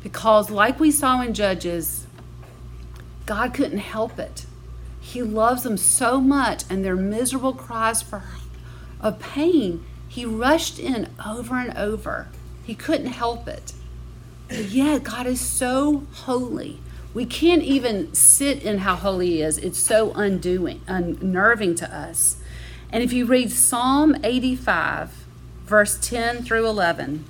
Because 0.02 0.50
like 0.50 0.78
we 0.78 0.90
saw 0.90 1.22
in 1.22 1.34
Judges, 1.34 2.06
God 3.26 3.54
couldn't 3.54 3.78
help 3.78 4.18
it. 4.18 4.46
He 5.00 5.22
loves 5.22 5.62
them 5.62 5.76
so 5.76 6.20
much 6.20 6.64
and 6.68 6.84
their 6.84 6.96
miserable 6.96 7.54
cries 7.54 8.02
for 8.02 8.22
of 9.00 9.18
pain, 9.18 9.84
he 10.08 10.24
rushed 10.24 10.78
in 10.78 11.08
over 11.24 11.54
and 11.56 11.76
over. 11.76 12.28
He 12.64 12.74
couldn't 12.74 13.06
help 13.06 13.48
it. 13.48 13.72
But 14.48 14.66
yet 14.66 15.04
God 15.04 15.26
is 15.26 15.40
so 15.40 16.04
holy 16.12 16.80
we 17.12 17.26
can't 17.26 17.62
even 17.62 18.14
sit 18.14 18.62
in 18.62 18.78
how 18.78 18.94
holy 18.94 19.28
he 19.28 19.42
is. 19.42 19.58
It's 19.58 19.78
so 19.78 20.12
undoing, 20.12 20.80
unnerving 20.86 21.74
to 21.76 21.94
us. 21.94 22.36
And 22.92 23.02
if 23.02 23.12
you 23.12 23.26
read 23.26 23.50
Psalm 23.50 24.16
85, 24.22 25.24
verse 25.64 25.98
10 26.00 26.44
through 26.44 26.66
11, 26.66 27.24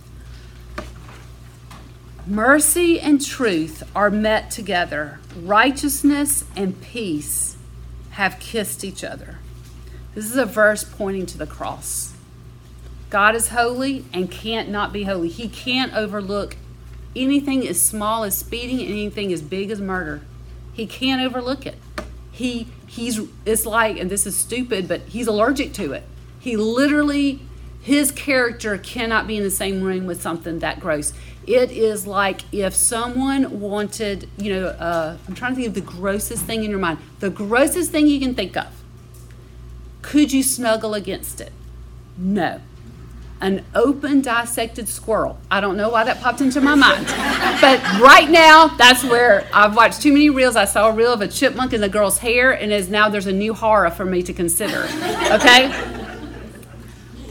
mercy 2.26 3.00
and 3.00 3.24
truth 3.24 3.82
are 3.94 4.10
met 4.10 4.50
together, 4.50 5.18
righteousness 5.36 6.44
and 6.54 6.80
peace 6.80 7.56
have 8.12 8.38
kissed 8.38 8.84
each 8.84 9.02
other. 9.02 9.38
This 10.14 10.26
is 10.26 10.36
a 10.36 10.46
verse 10.46 10.84
pointing 10.84 11.26
to 11.26 11.38
the 11.38 11.46
cross. 11.46 12.14
God 13.08 13.34
is 13.34 13.48
holy 13.48 14.04
and 14.12 14.30
can't 14.30 14.68
not 14.68 14.92
be 14.92 15.04
holy. 15.04 15.28
He 15.28 15.48
can't 15.48 15.94
overlook 15.94 16.56
anything 17.14 17.66
as 17.66 17.80
small 17.80 18.24
as 18.24 18.36
speeding, 18.36 18.80
anything 18.80 19.32
as 19.32 19.42
big 19.42 19.70
as 19.70 19.80
murder. 19.80 20.22
He 20.72 20.86
can't 20.86 21.20
overlook 21.20 21.66
it. 21.66 21.76
He 22.32 22.68
he's 22.86 23.20
it's 23.44 23.66
like 23.66 23.98
and 23.98 24.10
this 24.10 24.26
is 24.26 24.36
stupid, 24.36 24.88
but 24.88 25.02
he's 25.02 25.26
allergic 25.26 25.72
to 25.74 25.92
it. 25.92 26.04
He 26.38 26.56
literally 26.56 27.40
his 27.82 28.12
character 28.12 28.76
cannot 28.78 29.26
be 29.26 29.36
in 29.36 29.42
the 29.42 29.50
same 29.50 29.82
room 29.82 30.06
with 30.06 30.22
something 30.22 30.58
that 30.60 30.80
gross. 30.80 31.12
It 31.46 31.70
is 31.70 32.06
like 32.06 32.42
if 32.52 32.74
someone 32.74 33.60
wanted, 33.60 34.28
you 34.36 34.52
know, 34.52 34.66
uh, 34.66 35.16
I'm 35.26 35.34
trying 35.34 35.52
to 35.52 35.56
think 35.56 35.68
of 35.68 35.74
the 35.74 35.80
grossest 35.80 36.44
thing 36.44 36.62
in 36.62 36.70
your 36.70 36.78
mind, 36.78 36.98
the 37.18 37.30
grossest 37.30 37.90
thing 37.90 38.06
you 38.06 38.20
can 38.20 38.34
think 38.34 38.56
of. 38.56 38.68
Could 40.02 40.32
you 40.32 40.42
snuggle 40.42 40.94
against 40.94 41.40
it? 41.40 41.52
No 42.16 42.60
an 43.40 43.64
open 43.74 44.20
dissected 44.20 44.88
squirrel. 44.88 45.38
I 45.50 45.60
don't 45.60 45.76
know 45.76 45.88
why 45.88 46.04
that 46.04 46.20
popped 46.20 46.40
into 46.40 46.60
my 46.60 46.74
mind. 46.74 47.06
but 47.60 47.80
right 48.00 48.28
now, 48.28 48.68
that's 48.68 49.02
where 49.02 49.46
I've 49.52 49.74
watched 49.74 50.02
too 50.02 50.12
many 50.12 50.28
reels. 50.28 50.56
I 50.56 50.66
saw 50.66 50.88
a 50.88 50.92
reel 50.92 51.12
of 51.12 51.22
a 51.22 51.28
chipmunk 51.28 51.72
in 51.72 51.80
the 51.80 51.88
girl's 51.88 52.18
hair, 52.18 52.52
and 52.52 52.70
is 52.70 52.90
now 52.90 53.08
there's 53.08 53.26
a 53.26 53.32
new 53.32 53.54
horror 53.54 53.90
for 53.90 54.04
me 54.04 54.22
to 54.22 54.32
consider. 54.32 54.84
Okay? 55.32 55.72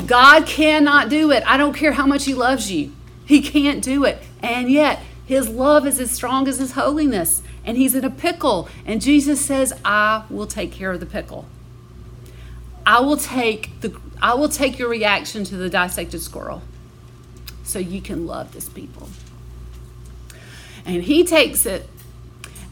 God 0.07 0.47
cannot 0.47 1.09
do 1.09 1.31
it. 1.31 1.43
I 1.45 1.57
don't 1.57 1.73
care 1.73 1.91
how 1.91 2.07
much 2.07 2.25
He 2.25 2.33
loves 2.33 2.71
you, 2.71 2.91
He 3.25 3.41
can't 3.41 3.83
do 3.83 4.03
it. 4.05 4.21
And 4.41 4.71
yet, 4.71 5.01
His 5.25 5.47
love 5.47 5.85
is 5.85 5.99
as 5.99 6.09
strong 6.09 6.47
as 6.47 6.57
His 6.57 6.71
holiness. 6.71 7.43
And 7.63 7.77
He's 7.77 7.93
in 7.93 8.03
a 8.03 8.09
pickle. 8.09 8.67
And 8.85 8.99
Jesus 8.99 9.45
says, 9.45 9.73
I 9.85 10.23
will 10.29 10.47
take 10.47 10.71
care 10.71 10.91
of 10.91 10.99
the 10.99 11.05
pickle. 11.05 11.45
I 12.83 13.01
will 13.01 13.17
take 13.17 13.81
the 13.81 13.89
I 14.21 14.33
will 14.33 14.49
take 14.49 14.77
your 14.77 14.89
reaction 14.89 15.43
to 15.45 15.57
the 15.57 15.69
dissected 15.69 16.21
squirrel 16.21 16.61
so 17.63 17.79
you 17.79 18.01
can 18.01 18.27
love 18.27 18.51
this 18.51 18.67
people. 18.67 19.09
And 20.85 21.03
he 21.03 21.23
takes 21.23 21.65
it 21.65 21.89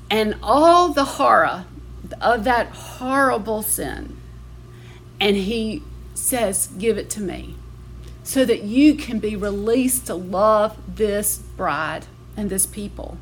and 0.09 0.35
all 0.41 0.89
the 0.93 1.03
horror 1.03 1.65
of 2.21 2.43
that 2.45 2.67
horrible 2.67 3.61
sin 3.61 4.17
and 5.19 5.35
he 5.35 5.83
says, 6.13 6.67
Give 6.77 6.97
it 6.97 7.09
to 7.11 7.21
me 7.21 7.55
so 8.23 8.43
that 8.43 8.63
you 8.63 8.95
can 8.95 9.19
be 9.19 9.35
released 9.35 10.07
to 10.07 10.13
love 10.13 10.77
this 10.95 11.37
bride 11.37 12.05
and 12.35 12.49
this 12.49 12.65
people. 12.65 13.17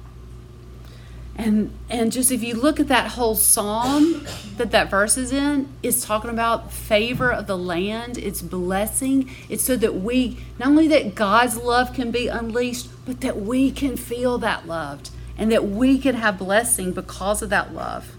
And 1.38 1.78
and 1.90 2.12
just 2.12 2.32
if 2.32 2.44
you 2.44 2.56
look 2.56 2.80
at 2.80 2.88
that 2.88 3.12
whole 3.12 3.36
psalm 3.36 4.26
that 4.56 4.72
that 4.72 4.90
verse 4.90 5.18
is 5.18 5.34
in, 5.34 5.68
it's 5.84 6.06
talking 6.06 6.30
about 6.30 6.72
favor 6.72 7.30
of 7.32 7.46
the 7.46 7.58
land, 7.58 8.18
it's 8.18 8.42
blessing. 8.42 9.30
It's 9.50 9.64
so 9.64 9.76
that 9.76 9.96
we 9.96 10.40
not 10.58 10.70
only 10.70 10.88
that 10.88 11.14
God's 11.14 11.58
love 11.58 11.94
can 11.94 12.10
be 12.10 12.28
unleashed, 12.28 12.88
but 13.06 13.20
that 13.22 13.42
we 13.42 13.70
can 13.72 13.98
feel 13.98 14.38
that 14.38 14.66
loved 14.66 15.10
and 15.38 15.52
that 15.52 15.68
we 15.68 15.98
can 15.98 16.16
have 16.16 16.38
blessing 16.38 16.94
because 16.94 17.42
of 17.42 17.50
that 17.50 17.74
love. 17.74 18.16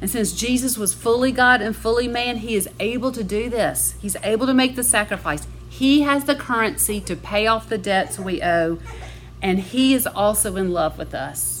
And 0.00 0.08
since 0.08 0.32
Jesus 0.32 0.78
was 0.78 0.94
fully 0.94 1.32
God 1.32 1.60
and 1.60 1.76
fully 1.76 2.08
man, 2.08 2.38
he 2.38 2.54
is 2.54 2.70
able 2.80 3.12
to 3.12 3.22
do 3.22 3.50
this. 3.50 3.94
He's 4.00 4.16
able 4.22 4.46
to 4.46 4.54
make 4.54 4.76
the 4.76 4.82
sacrifice. 4.82 5.46
He 5.68 6.00
has 6.02 6.24
the 6.24 6.34
currency 6.34 7.02
to 7.02 7.14
pay 7.14 7.46
off 7.46 7.68
the 7.68 7.76
debts 7.76 8.18
we 8.18 8.42
owe, 8.42 8.78
and 9.42 9.60
he 9.60 9.92
is 9.92 10.06
also 10.06 10.56
in 10.56 10.72
love 10.72 10.96
with 10.96 11.14
us 11.14 11.59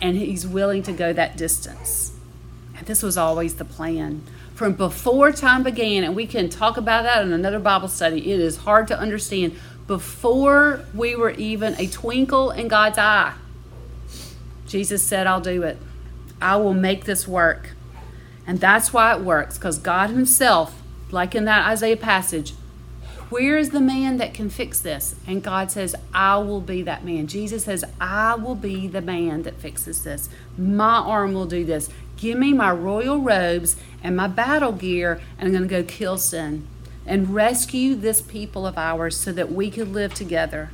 and 0.00 0.16
he's 0.16 0.46
willing 0.46 0.82
to 0.84 0.92
go 0.92 1.12
that 1.12 1.36
distance. 1.36 2.12
And 2.76 2.86
this 2.86 3.02
was 3.02 3.16
always 3.16 3.56
the 3.56 3.64
plan. 3.64 4.22
From 4.54 4.74
before 4.74 5.32
time 5.32 5.62
began, 5.62 6.04
and 6.04 6.14
we 6.14 6.26
can 6.26 6.48
talk 6.48 6.76
about 6.76 7.04
that 7.04 7.24
in 7.24 7.32
another 7.32 7.58
Bible 7.58 7.88
study, 7.88 8.30
it 8.30 8.40
is 8.40 8.58
hard 8.58 8.88
to 8.88 8.98
understand. 8.98 9.54
Before 9.86 10.84
we 10.94 11.16
were 11.16 11.30
even 11.30 11.74
a 11.78 11.86
twinkle 11.86 12.50
in 12.50 12.68
God's 12.68 12.98
eye, 12.98 13.34
Jesus 14.66 15.02
said, 15.02 15.26
I'll 15.26 15.40
do 15.40 15.62
it. 15.62 15.78
I 16.40 16.56
will 16.56 16.74
make 16.74 17.04
this 17.04 17.26
work. 17.26 17.70
And 18.46 18.60
that's 18.60 18.92
why 18.92 19.14
it 19.14 19.20
works, 19.22 19.58
because 19.58 19.78
God 19.78 20.10
Himself, 20.10 20.80
like 21.10 21.34
in 21.34 21.44
that 21.46 21.66
Isaiah 21.68 21.96
passage, 21.96 22.52
where 23.30 23.56
is 23.56 23.70
the 23.70 23.80
man 23.80 24.16
that 24.16 24.34
can 24.34 24.50
fix 24.50 24.80
this? 24.80 25.14
And 25.24 25.42
God 25.42 25.70
says, 25.70 25.94
I 26.12 26.38
will 26.38 26.60
be 26.60 26.82
that 26.82 27.04
man. 27.04 27.28
Jesus 27.28 27.64
says, 27.64 27.84
I 28.00 28.34
will 28.34 28.56
be 28.56 28.88
the 28.88 29.00
man 29.00 29.44
that 29.44 29.60
fixes 29.60 30.02
this. 30.02 30.28
My 30.58 30.96
arm 30.96 31.32
will 31.32 31.46
do 31.46 31.64
this. 31.64 31.88
Give 32.16 32.36
me 32.36 32.52
my 32.52 32.72
royal 32.72 33.20
robes 33.20 33.76
and 34.02 34.16
my 34.16 34.26
battle 34.26 34.72
gear, 34.72 35.20
and 35.38 35.46
I'm 35.46 35.52
going 35.52 35.68
to 35.68 35.68
go 35.68 35.82
kill 35.84 36.18
sin 36.18 36.66
and 37.06 37.32
rescue 37.32 37.94
this 37.94 38.20
people 38.20 38.66
of 38.66 38.76
ours 38.76 39.16
so 39.16 39.32
that 39.32 39.52
we 39.52 39.70
could 39.70 39.92
live 39.92 40.12
together. 40.12 40.70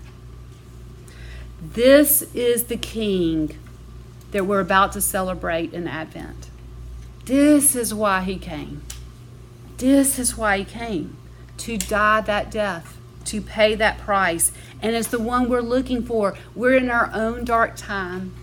This 1.61 2.23
is 2.35 2.64
the 2.64 2.77
King 2.79 3.57
that 4.31 4.47
we're 4.47 4.61
about 4.61 4.92
to 4.92 5.01
celebrate 5.03 5.75
in 5.75 5.87
Advent. 5.87 6.49
This 7.27 7.77
is 7.77 7.92
why 7.92 8.23
he 8.23 8.38
came. 8.38 8.83
This 9.77 10.19
is 10.19 10.38
why 10.38 10.59
he 10.59 10.64
came 10.64 11.19
to 11.59 11.77
die 11.77 12.21
that 12.23 12.51
death, 12.51 12.97
to 13.27 13.40
pay 13.40 13.75
that 13.75 13.99
price. 13.99 14.53
And 14.83 14.95
it's 14.95 15.09
the 15.09 15.21
one 15.21 15.49
we're 15.49 15.61
looking 15.61 16.03
for. 16.03 16.37
We're 16.55 16.77
in 16.77 16.90
our 16.90 17.11
own 17.12 17.45
dark 17.45 17.77
time, 17.77 18.35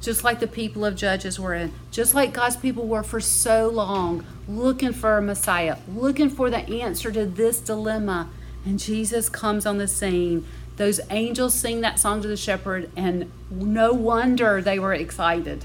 just 0.00 0.24
like 0.24 0.40
the 0.40 0.46
people 0.46 0.84
of 0.84 0.96
Judges 0.96 1.38
were 1.38 1.54
in, 1.54 1.72
just 1.90 2.14
like 2.14 2.32
God's 2.32 2.56
people 2.56 2.86
were 2.86 3.02
for 3.02 3.20
so 3.20 3.68
long, 3.68 4.24
looking 4.48 4.92
for 4.92 5.18
a 5.18 5.22
Messiah, 5.22 5.78
looking 5.92 6.30
for 6.30 6.50
the 6.50 6.58
answer 6.82 7.10
to 7.10 7.26
this 7.26 7.60
dilemma. 7.60 8.28
And 8.64 8.78
Jesus 8.78 9.28
comes 9.28 9.66
on 9.66 9.78
the 9.78 9.88
scene. 9.88 10.46
Those 10.76 11.00
angels 11.10 11.54
sing 11.54 11.80
that 11.82 11.98
song 11.98 12.22
to 12.22 12.28
the 12.28 12.36
shepherd, 12.36 12.90
and 12.96 13.30
no 13.50 13.92
wonder 13.92 14.62
they 14.62 14.78
were 14.78 14.94
excited. 14.94 15.64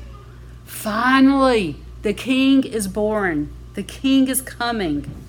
Finally, 0.65 1.77
the 2.01 2.13
king 2.13 2.63
is 2.63 2.87
born. 2.87 3.53
The 3.75 3.83
king 3.83 4.27
is 4.27 4.41
coming. 4.41 5.24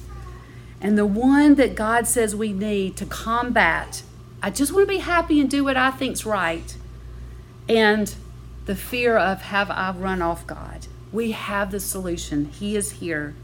And 0.80 0.98
the 0.98 1.06
one 1.06 1.54
that 1.54 1.74
God 1.74 2.06
says 2.06 2.36
we 2.36 2.52
need 2.52 2.96
to 2.98 3.06
combat, 3.06 4.02
I 4.42 4.50
just 4.50 4.72
want 4.72 4.86
to 4.86 4.92
be 4.92 4.98
happy 4.98 5.40
and 5.40 5.50
do 5.50 5.64
what 5.64 5.76
I 5.76 5.90
think's 5.90 6.26
right. 6.26 6.76
And 7.68 8.14
the 8.66 8.76
fear 8.76 9.16
of 9.16 9.42
have 9.42 9.70
I 9.70 9.92
run 9.92 10.20
off 10.22 10.46
God. 10.46 10.86
We 11.12 11.32
have 11.32 11.70
the 11.70 11.80
solution. 11.80 12.46
He 12.46 12.76
is 12.76 12.92
here. 12.92 13.34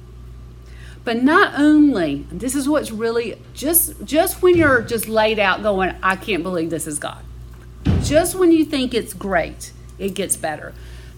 But 1.05 1.23
not 1.23 1.59
only, 1.59 2.27
this 2.31 2.55
is 2.55 2.69
what's 2.69 2.93
really 2.93 3.37
just 3.55 4.05
just 4.05 4.41
when 4.41 4.57
you're 4.57 4.83
just 4.83 5.09
laid 5.09 5.39
out 5.39 5.63
going, 5.63 5.97
I 6.03 6.15
can't 6.15 6.45
believe 6.45 6.71
this 6.71 6.87
is 6.87 6.99
God. 6.99 7.25
Just 8.03 8.37
when 8.37 8.53
you 8.53 8.65
think 8.65 8.95
it's 8.95 9.15
great, 9.15 9.73
it 9.99 10.15
gets 10.15 10.37
better. 10.37 10.75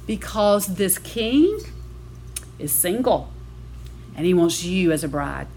Because 0.07 0.77
this 0.77 0.99
king 0.99 1.61
is 2.59 2.73
single 2.73 3.31
and 4.17 4.25
he 4.25 4.33
wants 4.33 4.65
you 4.65 4.93
as 4.93 5.05
a 5.05 5.09
bride 5.09 5.49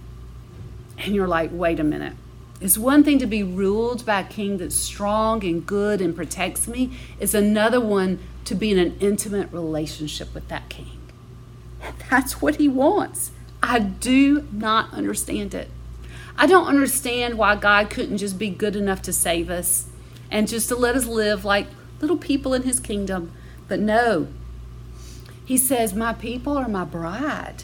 and 0.97 1.15
you're 1.15 1.27
like, 1.27 1.49
wait 1.53 1.79
a 1.79 1.83
minute. 1.83 2.13
It's 2.59 2.77
one 2.77 3.03
thing 3.03 3.19
to 3.19 3.27
be 3.27 3.43
ruled 3.43 4.05
by 4.05 4.21
a 4.21 4.23
king 4.23 4.57
that's 4.57 4.75
strong 4.75 5.43
and 5.45 5.65
good 5.65 6.01
and 6.01 6.15
protects 6.15 6.67
me. 6.67 6.97
It's 7.19 7.35
another 7.35 7.79
one 7.79 8.19
to 8.45 8.55
be 8.55 8.71
in 8.71 8.79
an 8.79 8.97
intimate 8.99 9.51
relationship 9.51 10.33
with 10.33 10.47
that 10.47 10.67
king. 10.69 10.99
That's 12.09 12.41
what 12.41 12.55
he 12.55 12.67
wants. 12.67 13.31
I 13.61 13.79
do 13.79 14.47
not 14.51 14.91
understand 14.93 15.53
it. 15.53 15.69
I 16.37 16.47
don't 16.47 16.67
understand 16.67 17.37
why 17.37 17.55
God 17.55 17.89
couldn't 17.89 18.17
just 18.17 18.39
be 18.39 18.49
good 18.49 18.75
enough 18.75 19.01
to 19.03 19.13
save 19.13 19.49
us 19.49 19.87
and 20.31 20.47
just 20.47 20.67
to 20.69 20.75
let 20.75 20.95
us 20.95 21.05
live 21.05 21.45
like 21.45 21.67
little 21.99 22.17
people 22.17 22.53
in 22.53 22.63
his 22.63 22.79
kingdom. 22.79 23.31
But 23.67 23.79
no, 23.79 24.27
he 25.45 25.57
says, 25.57 25.93
My 25.93 26.13
people 26.13 26.57
are 26.57 26.67
my 26.67 26.83
bride. 26.83 27.63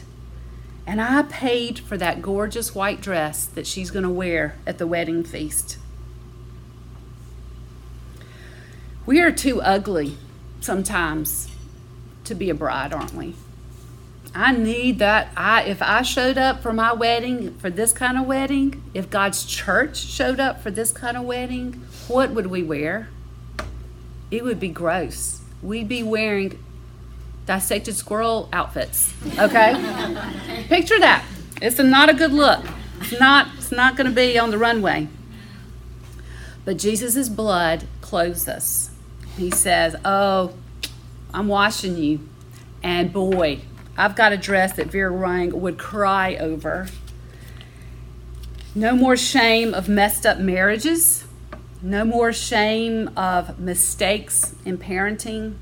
And 0.86 1.00
I 1.00 1.22
paid 1.22 1.78
for 1.78 1.96
that 1.96 2.20
gorgeous 2.20 2.74
white 2.74 3.00
dress 3.00 3.46
that 3.46 3.66
she's 3.66 3.90
going 3.90 4.02
to 4.02 4.10
wear 4.10 4.56
at 4.66 4.78
the 4.78 4.86
wedding 4.86 5.24
feast. 5.24 5.78
We 9.06 9.20
are 9.20 9.32
too 9.32 9.60
ugly 9.62 10.16
sometimes 10.60 11.50
to 12.24 12.34
be 12.34 12.50
a 12.50 12.54
bride, 12.54 12.92
aren't 12.92 13.14
we? 13.14 13.34
I 14.34 14.52
need 14.52 14.98
that. 14.98 15.28
I 15.36 15.62
if 15.62 15.80
I 15.80 16.02
showed 16.02 16.38
up 16.38 16.60
for 16.60 16.72
my 16.72 16.92
wedding, 16.92 17.54
for 17.58 17.70
this 17.70 17.92
kind 17.92 18.18
of 18.18 18.26
wedding, 18.26 18.82
if 18.92 19.08
God's 19.08 19.44
church 19.44 19.98
showed 19.98 20.40
up 20.40 20.60
for 20.60 20.70
this 20.70 20.90
kind 20.90 21.16
of 21.16 21.24
wedding, 21.24 21.84
what 22.08 22.30
would 22.30 22.46
we 22.46 22.62
wear? 22.62 23.08
It 24.30 24.42
would 24.42 24.58
be 24.58 24.68
gross. 24.68 25.40
We'd 25.62 25.88
be 25.88 26.02
wearing 26.02 26.63
dissected 27.46 27.94
squirrel 27.94 28.48
outfits. 28.52 29.12
Okay? 29.38 29.74
Picture 30.68 30.98
that. 31.00 31.24
It's 31.60 31.78
a, 31.78 31.82
not 31.82 32.10
a 32.10 32.14
good 32.14 32.32
look. 32.32 32.64
It's 33.00 33.18
not, 33.20 33.48
it's 33.56 33.72
not 33.72 33.96
going 33.96 34.08
to 34.08 34.14
be 34.14 34.38
on 34.38 34.50
the 34.50 34.58
runway. 34.58 35.08
But 36.64 36.78
Jesus' 36.78 37.28
blood 37.28 37.84
clothes 38.00 38.48
us. 38.48 38.90
He 39.36 39.50
says, 39.50 39.96
Oh, 40.04 40.54
I'm 41.32 41.48
washing 41.48 41.96
you. 41.96 42.20
And 42.82 43.12
boy, 43.12 43.60
I've 43.96 44.16
got 44.16 44.32
a 44.32 44.36
dress 44.36 44.74
that 44.76 44.86
Vera 44.88 45.12
Wang 45.12 45.60
would 45.60 45.78
cry 45.78 46.36
over. 46.36 46.88
No 48.74 48.94
more 48.94 49.16
shame 49.16 49.74
of 49.74 49.88
messed 49.88 50.26
up 50.26 50.38
marriages. 50.38 51.24
No 51.82 52.04
more 52.04 52.32
shame 52.32 53.10
of 53.16 53.58
mistakes 53.58 54.54
in 54.64 54.78
parenting. 54.78 55.56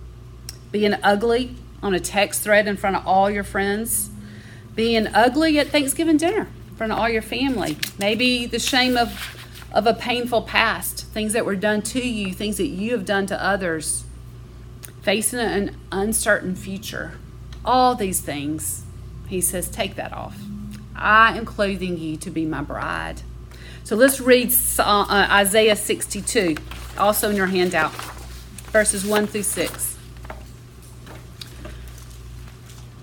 Being 0.71 0.95
ugly 1.03 1.57
on 1.83 1.95
a 1.95 2.01
text 2.01 2.43
thread 2.43 2.69
in 2.69 2.77
front 2.77 2.97
of 2.97 3.07
all 3.07 3.31
your 3.31 3.45
friends, 3.45 4.11
being 4.75 5.07
ugly 5.09 5.59
at 5.59 5.69
Thanksgiving 5.69 6.17
dinner 6.17 6.49
in 6.69 6.77
front 6.77 6.93
of 6.93 6.99
all 6.99 7.09
your 7.09 7.23
family, 7.23 7.77
maybe 7.99 8.47
the 8.47 8.59
shame 8.59 8.97
of, 8.97 9.37
of 9.73 9.87
a 9.87 9.95
painful 9.95 10.43
past, 10.43 11.07
things 11.07 11.33
that 11.33 11.45
were 11.45 11.57
done 11.57 11.83
to 11.83 12.01
you, 12.01 12.33
things 12.33 12.57
that 12.57 12.69
you 12.69 12.93
have 12.93 13.05
done 13.05 13.27
to 13.27 13.45
others, 13.45 14.05
facing 15.03 15.41
an 15.41 15.77
uncertain 15.91 16.55
future. 16.55 17.19
All 17.65 17.95
these 17.95 18.21
things, 18.21 18.85
he 19.29 19.41
says, 19.41 19.69
take 19.69 19.97
that 19.97 20.13
off. 20.13 20.39
I 20.95 21.37
am 21.37 21.45
clothing 21.45 21.99
you 21.99 22.17
to 22.19 22.31
be 22.31 22.47
my 22.47 22.63
bride. 22.63 23.23
So 23.85 23.97
let's 23.97 24.21
read 24.21 24.53
uh, 24.79 25.29
Isaiah 25.31 25.77
62, 25.77 26.57
also 26.97 27.31
in 27.31 27.37
your 27.37 27.47
handout, 27.47 27.93
verses 28.71 29.05
1 29.05 29.27
through 29.27 29.43
6. 29.43 29.92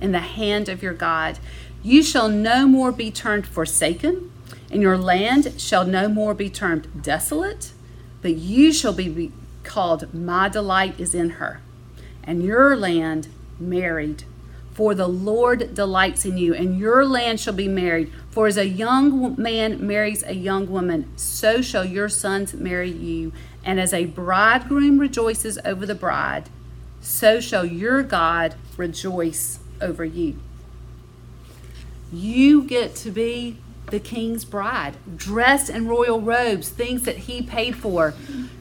in 0.00 0.12
the 0.12 0.20
hand 0.20 0.68
of 0.68 0.82
your 0.82 0.94
God. 0.94 1.38
You 1.82 2.02
shall 2.02 2.28
no 2.28 2.66
more 2.66 2.92
be 2.92 3.10
termed 3.10 3.46
forsaken, 3.46 4.30
and 4.70 4.82
your 4.82 4.98
land 4.98 5.60
shall 5.60 5.84
no 5.84 6.08
more 6.08 6.34
be 6.34 6.50
termed 6.50 7.02
desolate, 7.02 7.72
but 8.22 8.34
you 8.34 8.72
shall 8.72 8.92
be 8.92 9.32
called, 9.64 10.12
My 10.12 10.48
delight 10.48 10.98
is 10.98 11.14
in 11.14 11.30
her, 11.30 11.60
and 12.24 12.42
your 12.42 12.76
land 12.76 13.28
married. 13.58 14.24
For 14.72 14.94
the 14.94 15.08
Lord 15.08 15.74
delights 15.74 16.24
in 16.24 16.38
you, 16.38 16.54
and 16.54 16.78
your 16.78 17.04
land 17.04 17.40
shall 17.40 17.52
be 17.52 17.68
married. 17.68 18.12
For 18.30 18.46
as 18.46 18.56
a 18.56 18.68
young 18.68 19.34
man 19.40 19.86
marries 19.86 20.22
a 20.22 20.34
young 20.34 20.70
woman, 20.70 21.10
so 21.16 21.60
shall 21.60 21.84
your 21.84 22.08
sons 22.08 22.54
marry 22.54 22.90
you. 22.90 23.32
And 23.64 23.78
as 23.78 23.92
a 23.92 24.06
bridegroom 24.06 24.98
rejoices 24.98 25.58
over 25.64 25.84
the 25.84 25.94
bride, 25.94 26.48
so 27.00 27.40
shall 27.40 27.64
your 27.64 28.02
God 28.02 28.54
rejoice 28.76 29.59
over 29.80 30.04
you. 30.04 30.38
You 32.12 32.62
get 32.64 32.94
to 32.96 33.10
be 33.10 33.58
the 33.90 34.00
king's 34.00 34.44
bride, 34.44 34.96
dressed 35.16 35.70
in 35.70 35.86
royal 35.88 36.20
robes, 36.20 36.68
things 36.68 37.02
that 37.02 37.18
he 37.18 37.42
paid 37.42 37.76
for. 37.76 38.14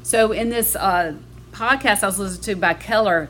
So, 0.03 0.31
in 0.31 0.49
this 0.49 0.75
uh, 0.75 1.15
podcast 1.51 2.03
I 2.03 2.07
was 2.07 2.19
listening 2.19 2.55
to 2.55 2.55
by 2.55 2.73
Keller, 2.73 3.29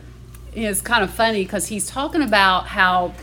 it's 0.54 0.82
kind 0.82 1.04
of 1.04 1.12
funny 1.12 1.44
because 1.44 1.68
he's 1.68 1.88
talking 1.88 2.22
about 2.22 2.68
how 2.68 3.14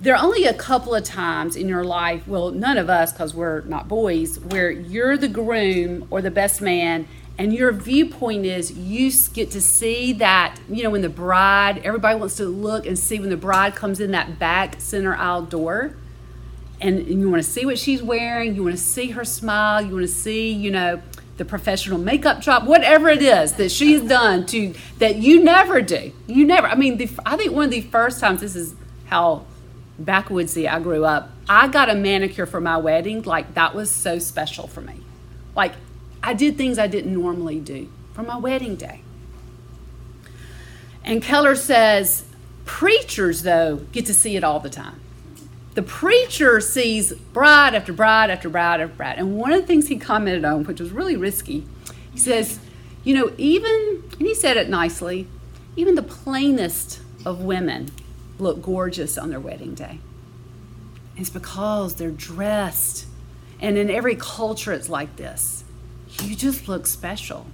there 0.00 0.14
are 0.14 0.22
only 0.22 0.44
a 0.44 0.54
couple 0.54 0.94
of 0.94 1.02
times 1.02 1.56
in 1.56 1.68
your 1.68 1.82
life, 1.84 2.26
well, 2.28 2.50
none 2.50 2.78
of 2.78 2.88
us, 2.88 3.12
because 3.12 3.34
we're 3.34 3.62
not 3.62 3.88
boys, 3.88 4.38
where 4.38 4.70
you're 4.70 5.16
the 5.16 5.28
groom 5.28 6.06
or 6.10 6.22
the 6.22 6.30
best 6.30 6.60
man, 6.60 7.08
and 7.38 7.54
your 7.54 7.70
viewpoint 7.70 8.44
is 8.44 8.72
you 8.72 9.12
get 9.32 9.52
to 9.52 9.60
see 9.60 10.12
that, 10.14 10.58
you 10.68 10.82
know, 10.82 10.90
when 10.90 11.02
the 11.02 11.08
bride, 11.08 11.80
everybody 11.84 12.18
wants 12.18 12.36
to 12.38 12.46
look 12.46 12.84
and 12.84 12.98
see 12.98 13.20
when 13.20 13.30
the 13.30 13.36
bride 13.36 13.76
comes 13.76 14.00
in 14.00 14.10
that 14.10 14.40
back 14.40 14.80
center 14.80 15.14
aisle 15.14 15.42
door. 15.42 15.94
And, 16.80 16.98
and 16.98 17.20
you 17.20 17.30
want 17.30 17.42
to 17.42 17.48
see 17.48 17.64
what 17.64 17.78
she's 17.78 18.02
wearing, 18.02 18.56
you 18.56 18.64
want 18.64 18.76
to 18.76 18.82
see 18.82 19.10
her 19.10 19.24
smile, 19.24 19.80
you 19.80 19.92
want 19.92 20.02
to 20.02 20.12
see, 20.12 20.50
you 20.50 20.72
know, 20.72 21.00
the 21.36 21.44
professional 21.44 21.98
makeup 21.98 22.40
job, 22.40 22.66
whatever 22.66 23.08
it 23.08 23.22
is 23.22 23.52
that 23.54 23.70
she's 23.70 24.02
done 24.02 24.44
to 24.46 24.74
that 24.98 25.16
you 25.16 25.42
never 25.42 25.80
do. 25.80 26.12
You 26.26 26.44
never. 26.44 26.66
I 26.66 26.74
mean, 26.74 26.96
the, 26.96 27.08
I 27.24 27.36
think 27.36 27.52
one 27.52 27.66
of 27.66 27.70
the 27.70 27.82
first 27.82 28.18
times 28.18 28.40
this 28.40 28.56
is 28.56 28.74
how 29.06 29.44
backwoodsy 30.02 30.68
I 30.68 30.80
grew 30.80 31.04
up. 31.04 31.30
I 31.48 31.68
got 31.68 31.88
a 31.88 31.94
manicure 31.94 32.46
for 32.46 32.60
my 32.60 32.76
wedding. 32.78 33.22
Like 33.22 33.54
that 33.54 33.76
was 33.76 33.90
so 33.90 34.18
special 34.18 34.66
for 34.66 34.80
me. 34.80 35.00
Like 35.54 35.74
I 36.28 36.34
did 36.34 36.56
things 36.56 36.78
I 36.78 36.86
didn't 36.86 37.14
normally 37.14 37.58
do 37.58 37.90
for 38.12 38.22
my 38.22 38.36
wedding 38.36 38.76
day. 38.76 39.00
And 41.02 41.22
Keller 41.22 41.54
says 41.54 42.24
preachers 42.64 43.42
though 43.42 43.76
get 43.92 44.04
to 44.06 44.14
see 44.14 44.36
it 44.36 44.44
all 44.44 44.60
the 44.60 44.70
time 44.70 45.00
the 45.78 45.82
preacher 45.82 46.60
sees 46.60 47.12
bride 47.12 47.72
after 47.72 47.92
bride 47.92 48.30
after 48.30 48.48
bride 48.48 48.80
after 48.80 48.96
bride. 48.96 49.16
And 49.16 49.36
one 49.36 49.52
of 49.52 49.60
the 49.60 49.66
things 49.68 49.86
he 49.86 49.96
commented 49.96 50.44
on, 50.44 50.64
which 50.64 50.80
was 50.80 50.90
really 50.90 51.16
risky, 51.16 51.68
he 52.12 52.18
says, 52.18 52.58
you 53.04 53.14
know, 53.14 53.32
even, 53.38 54.02
and 54.18 54.26
he 54.26 54.34
said 54.34 54.56
it 54.56 54.68
nicely, 54.68 55.28
even 55.76 55.94
the 55.94 56.02
plainest 56.02 57.00
of 57.24 57.42
women 57.42 57.90
look 58.40 58.60
gorgeous 58.60 59.16
on 59.16 59.30
their 59.30 59.38
wedding 59.38 59.74
day. 59.74 60.00
It's 61.16 61.30
because 61.30 61.94
they're 61.94 62.10
dressed. 62.10 63.06
And 63.60 63.78
in 63.78 63.88
every 63.88 64.16
culture, 64.16 64.72
it's 64.72 64.88
like 64.88 65.14
this. 65.14 65.57
You 66.22 66.34
just 66.34 66.68
look 66.68 66.86
special. 66.86 67.46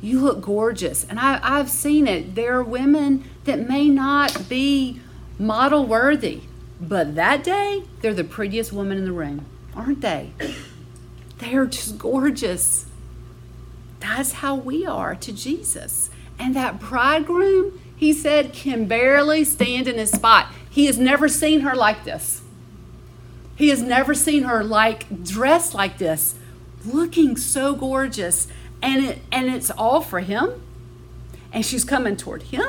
You 0.00 0.20
look 0.20 0.40
gorgeous. 0.40 1.04
And 1.04 1.18
I, 1.18 1.40
I've 1.42 1.70
seen 1.70 2.06
it. 2.06 2.34
There 2.34 2.56
are 2.56 2.62
women 2.62 3.24
that 3.44 3.68
may 3.68 3.88
not 3.88 4.48
be 4.48 5.00
model 5.38 5.86
worthy 5.86 6.42
but 6.80 7.16
that 7.16 7.42
day, 7.42 7.82
they're 8.00 8.14
the 8.14 8.24
prettiest 8.24 8.72
woman 8.72 8.98
in 8.98 9.04
the 9.04 9.12
room, 9.12 9.46
aren't 9.74 10.00
they? 10.00 10.32
They're 11.38 11.66
just 11.66 11.98
gorgeous. 11.98 12.86
That's 14.00 14.32
how 14.32 14.54
we 14.54 14.86
are 14.86 15.14
to 15.16 15.32
Jesus. 15.32 16.10
And 16.38 16.54
that 16.54 16.80
bridegroom, 16.80 17.80
he 17.96 18.12
said, 18.12 18.52
can 18.52 18.86
barely 18.86 19.44
stand 19.44 19.88
in 19.88 19.96
his 19.98 20.10
spot. 20.10 20.52
He 20.70 20.86
has 20.86 20.98
never 20.98 21.28
seen 21.28 21.60
her 21.60 21.74
like 21.74 22.04
this. 22.04 22.42
He 23.56 23.68
has 23.70 23.82
never 23.82 24.14
seen 24.14 24.44
her 24.44 24.62
like 24.62 25.24
dressed 25.24 25.74
like 25.74 25.98
this, 25.98 26.36
looking 26.84 27.36
so 27.36 27.74
gorgeous. 27.74 28.48
And 28.82 29.04
it 29.04 29.18
and 29.32 29.48
it's 29.48 29.70
all 29.70 30.00
for 30.00 30.20
him. 30.20 30.62
And 31.52 31.64
she's 31.64 31.84
coming 31.84 32.16
toward 32.16 32.44
him. 32.44 32.68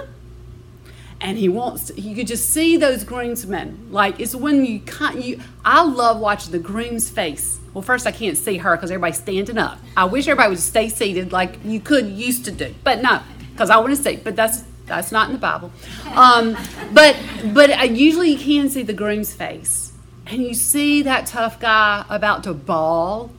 And 1.21 1.37
he 1.37 1.49
wants 1.49 1.91
you 1.97 2.15
could 2.15 2.27
just 2.27 2.49
see 2.49 2.77
those 2.77 3.03
groomsmen 3.03 3.89
like 3.91 4.21
it's 4.21 4.33
when 4.33 4.63
you 4.63 4.79
can't 4.79 5.21
you 5.21 5.41
i 5.65 5.83
love 5.83 6.19
watching 6.19 6.51
the 6.53 6.59
groom's 6.59 7.09
face. 7.09 7.59
Well 7.73 7.81
first 7.81 8.07
i 8.07 8.11
can't 8.11 8.37
see 8.37 8.57
her 8.57 8.75
because 8.75 8.89
everybody's 8.89 9.19
standing 9.19 9.57
up. 9.57 9.79
I 9.97 10.05
wish 10.05 10.27
everybody 10.27 10.51
would 10.51 10.59
stay 10.59 10.87
seated 10.87 11.33
like 11.33 11.59
you 11.65 11.81
could 11.81 12.07
used 12.07 12.45
to 12.45 12.51
do. 12.51 12.73
But 12.85 13.01
no 13.01 13.21
because 13.51 13.69
i 13.69 13.77
want 13.77 13.93
to 13.95 14.01
see 14.01 14.15
but 14.15 14.37
that's 14.37 14.63
that's 14.89 15.11
not 15.11 15.27
in 15.27 15.33
the 15.33 15.39
bible. 15.39 15.71
Um, 16.13 16.57
but 16.93 17.15
but 17.53 17.69
I, 17.69 17.83
usually 17.83 18.31
you 18.31 18.37
can 18.37 18.69
see 18.69 18.83
the 18.83 18.93
groom's 18.93 19.33
face. 19.33 19.93
And 20.25 20.43
you 20.43 20.53
see 20.53 21.01
that 21.03 21.25
tough 21.25 21.59
guy 21.59 22.05
about 22.09 22.43
to 22.43 22.53
bawl 22.53 23.31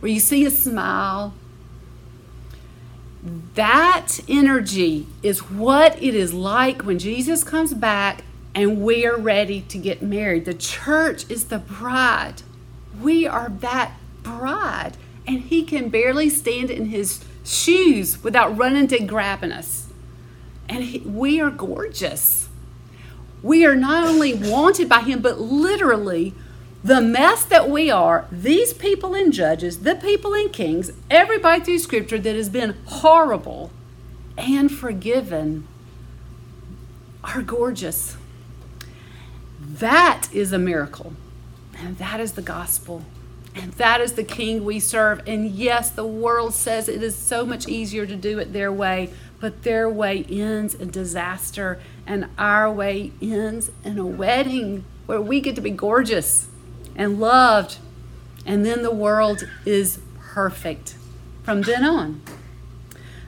or 0.00 0.08
you 0.08 0.20
see 0.20 0.44
a 0.44 0.50
smile 0.50 1.34
that 3.54 4.20
energy 4.28 5.06
is 5.22 5.40
what 5.50 6.00
it 6.02 6.14
is 6.14 6.32
like 6.32 6.84
when 6.84 6.98
Jesus 6.98 7.42
comes 7.42 7.74
back 7.74 8.22
and 8.54 8.82
we 8.82 9.06
are 9.06 9.16
ready 9.16 9.60
to 9.62 9.78
get 9.78 10.02
married. 10.02 10.44
The 10.44 10.54
church 10.54 11.28
is 11.30 11.46
the 11.46 11.58
bride. 11.58 12.42
We 13.00 13.26
are 13.26 13.48
that 13.48 13.92
bride. 14.22 14.96
And 15.26 15.40
he 15.42 15.64
can 15.64 15.90
barely 15.90 16.30
stand 16.30 16.70
in 16.70 16.86
his 16.86 17.24
shoes 17.44 18.22
without 18.22 18.56
running 18.56 18.88
to 18.88 19.00
grabbing 19.00 19.52
us. 19.52 19.88
And 20.68 20.84
he, 20.84 21.00
we 21.00 21.40
are 21.40 21.50
gorgeous. 21.50 22.48
We 23.42 23.64
are 23.64 23.76
not 23.76 24.04
only 24.04 24.34
wanted 24.34 24.88
by 24.88 25.00
him, 25.00 25.20
but 25.20 25.40
literally 25.40 26.34
the 26.82 27.00
mess 27.00 27.44
that 27.44 27.68
we 27.68 27.90
are, 27.90 28.26
these 28.30 28.72
people 28.72 29.14
in 29.14 29.32
Judges, 29.32 29.80
the 29.80 29.96
people 29.96 30.32
in 30.34 30.50
Kings, 30.50 30.92
everybody 31.10 31.62
through 31.62 31.78
Scripture 31.78 32.18
that 32.18 32.36
has 32.36 32.48
been 32.48 32.76
horrible 32.86 33.70
and 34.36 34.70
forgiven 34.70 35.66
are 37.24 37.42
gorgeous. 37.42 38.16
That 39.60 40.28
is 40.32 40.52
a 40.52 40.58
miracle. 40.58 41.14
And 41.76 41.98
that 41.98 42.20
is 42.20 42.32
the 42.32 42.42
gospel. 42.42 43.04
And 43.54 43.72
that 43.72 44.00
is 44.00 44.12
the 44.12 44.22
king 44.22 44.64
we 44.64 44.78
serve. 44.78 45.22
And 45.26 45.50
yes, 45.50 45.90
the 45.90 46.06
world 46.06 46.54
says 46.54 46.88
it 46.88 47.02
is 47.02 47.16
so 47.16 47.44
much 47.44 47.66
easier 47.66 48.06
to 48.06 48.14
do 48.14 48.38
it 48.38 48.52
their 48.52 48.72
way, 48.72 49.12
but 49.40 49.64
their 49.64 49.88
way 49.88 50.24
ends 50.28 50.74
in 50.74 50.90
disaster, 50.90 51.80
and 52.06 52.28
our 52.38 52.70
way 52.70 53.12
ends 53.20 53.70
in 53.84 53.98
a 53.98 54.06
wedding 54.06 54.84
where 55.06 55.20
we 55.20 55.40
get 55.40 55.56
to 55.56 55.60
be 55.60 55.70
gorgeous 55.70 56.48
and 56.98 57.18
loved, 57.20 57.78
and 58.44 58.66
then 58.66 58.82
the 58.82 58.90
world 58.90 59.48
is 59.64 60.00
perfect 60.18 60.96
from 61.44 61.62
then 61.62 61.84
on. 61.84 62.20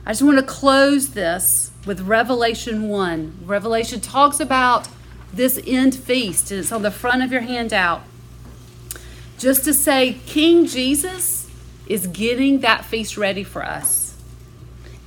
I 0.05 0.11
just 0.11 0.21
want 0.21 0.37
to 0.37 0.45
close 0.45 1.11
this 1.11 1.71
with 1.85 2.01
Revelation 2.01 2.89
1. 2.89 3.39
Revelation 3.45 4.01
talks 4.01 4.39
about 4.39 4.89
this 5.33 5.59
end 5.65 5.95
feast, 5.95 6.51
and 6.51 6.59
it's 6.59 6.71
on 6.71 6.81
the 6.81 6.91
front 6.91 7.23
of 7.23 7.31
your 7.31 7.41
handout. 7.41 8.03
Just 9.37 9.63
to 9.63 9.73
say, 9.73 10.19
King 10.25 10.67
Jesus 10.67 11.49
is 11.87 12.07
getting 12.07 12.59
that 12.59 12.85
feast 12.85 13.17
ready 13.17 13.43
for 13.43 13.63
us. 13.63 14.15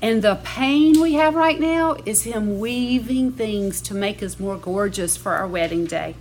And 0.00 0.22
the 0.22 0.40
pain 0.42 1.00
we 1.00 1.14
have 1.14 1.34
right 1.34 1.58
now 1.58 1.96
is 2.04 2.22
Him 2.22 2.58
weaving 2.58 3.32
things 3.32 3.80
to 3.82 3.94
make 3.94 4.22
us 4.22 4.40
more 4.40 4.56
gorgeous 4.56 5.16
for 5.16 5.32
our 5.32 5.46
wedding 5.46 5.86
day. 5.86 6.16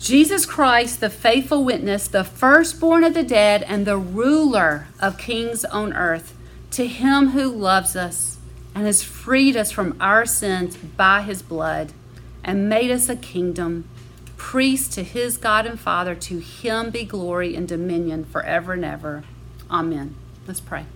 Jesus 0.00 0.46
Christ, 0.46 1.00
the 1.00 1.10
faithful 1.10 1.62
witness, 1.62 2.08
the 2.08 2.24
firstborn 2.24 3.04
of 3.04 3.12
the 3.12 3.22
dead, 3.22 3.62
and 3.64 3.86
the 3.86 3.98
ruler 3.98 4.88
of 4.98 5.18
kings 5.18 5.62
on 5.66 5.92
earth, 5.92 6.34
to 6.70 6.86
him 6.86 7.28
who 7.28 7.50
loves 7.50 7.94
us 7.94 8.38
and 8.74 8.86
has 8.86 9.02
freed 9.02 9.58
us 9.58 9.70
from 9.70 9.94
our 10.00 10.24
sins 10.24 10.78
by 10.78 11.20
his 11.20 11.42
blood 11.42 11.92
and 12.42 12.66
made 12.66 12.90
us 12.90 13.10
a 13.10 13.16
kingdom, 13.16 13.86
priest 14.38 14.94
to 14.94 15.02
his 15.02 15.36
God 15.36 15.66
and 15.66 15.78
Father, 15.78 16.14
to 16.14 16.38
him 16.38 16.88
be 16.88 17.04
glory 17.04 17.54
and 17.54 17.68
dominion 17.68 18.24
forever 18.24 18.72
and 18.72 18.86
ever. 18.86 19.24
Amen. 19.70 20.14
Let's 20.46 20.60
pray. 20.60 20.86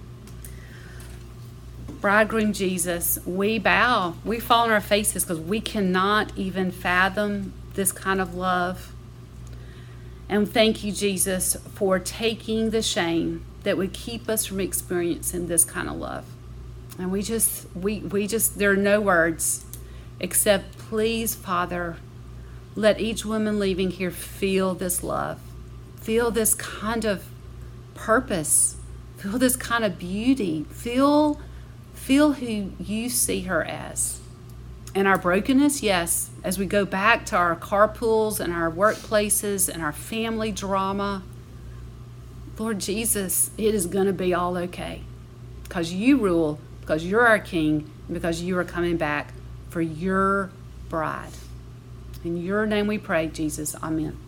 bridegroom 2.00 2.54
Jesus, 2.54 3.18
we 3.26 3.58
bow, 3.58 4.14
we 4.24 4.40
fall 4.40 4.64
on 4.64 4.70
our 4.70 4.80
faces 4.80 5.24
because 5.24 5.40
we 5.40 5.60
cannot 5.60 6.32
even 6.36 6.70
fathom 6.70 7.52
this 7.74 7.92
kind 7.92 8.20
of 8.20 8.34
love. 8.34 8.93
And 10.28 10.50
thank 10.50 10.82
you, 10.82 10.92
Jesus, 10.92 11.56
for 11.74 11.98
taking 11.98 12.70
the 12.70 12.82
shame 12.82 13.44
that 13.62 13.76
would 13.76 13.92
keep 13.92 14.28
us 14.28 14.46
from 14.46 14.60
experiencing 14.60 15.48
this 15.48 15.64
kind 15.64 15.88
of 15.88 15.96
love. 15.96 16.24
And 16.98 17.10
we 17.10 17.22
just, 17.22 17.66
we, 17.74 18.00
we 18.00 18.26
just, 18.26 18.58
there 18.58 18.70
are 18.70 18.76
no 18.76 19.00
words 19.00 19.64
except, 20.20 20.78
please, 20.78 21.34
Father, 21.34 21.96
let 22.74 23.00
each 23.00 23.24
woman 23.24 23.58
leaving 23.58 23.90
here 23.90 24.10
feel 24.10 24.74
this 24.74 25.02
love, 25.02 25.40
feel 26.00 26.30
this 26.30 26.54
kind 26.54 27.04
of 27.04 27.24
purpose, 27.94 28.76
feel 29.16 29.38
this 29.38 29.56
kind 29.56 29.84
of 29.84 29.98
beauty, 29.98 30.64
feel, 30.70 31.40
feel 31.94 32.34
who 32.34 32.72
you 32.78 33.08
see 33.08 33.42
her 33.42 33.64
as. 33.64 34.20
And 34.94 35.08
our 35.08 35.18
brokenness, 35.18 35.82
yes, 35.82 36.30
as 36.44 36.58
we 36.58 36.66
go 36.66 36.84
back 36.84 37.26
to 37.26 37.36
our 37.36 37.56
carpools 37.56 38.38
and 38.38 38.52
our 38.52 38.70
workplaces 38.70 39.68
and 39.68 39.82
our 39.82 39.92
family 39.92 40.52
drama, 40.52 41.24
Lord 42.56 42.78
Jesus, 42.78 43.50
it 43.58 43.74
is 43.74 43.86
going 43.86 44.06
to 44.06 44.12
be 44.12 44.32
all 44.32 44.56
okay 44.56 45.02
because 45.64 45.92
you 45.92 46.18
rule, 46.18 46.60
because 46.80 47.04
you're 47.04 47.26
our 47.26 47.40
king, 47.40 47.90
and 48.06 48.14
because 48.14 48.40
you 48.40 48.56
are 48.56 48.64
coming 48.64 48.96
back 48.96 49.32
for 49.70 49.80
your 49.80 50.50
bride. 50.88 51.32
In 52.24 52.36
your 52.36 52.64
name 52.64 52.86
we 52.86 52.98
pray, 52.98 53.26
Jesus. 53.26 53.74
Amen. 53.82 54.23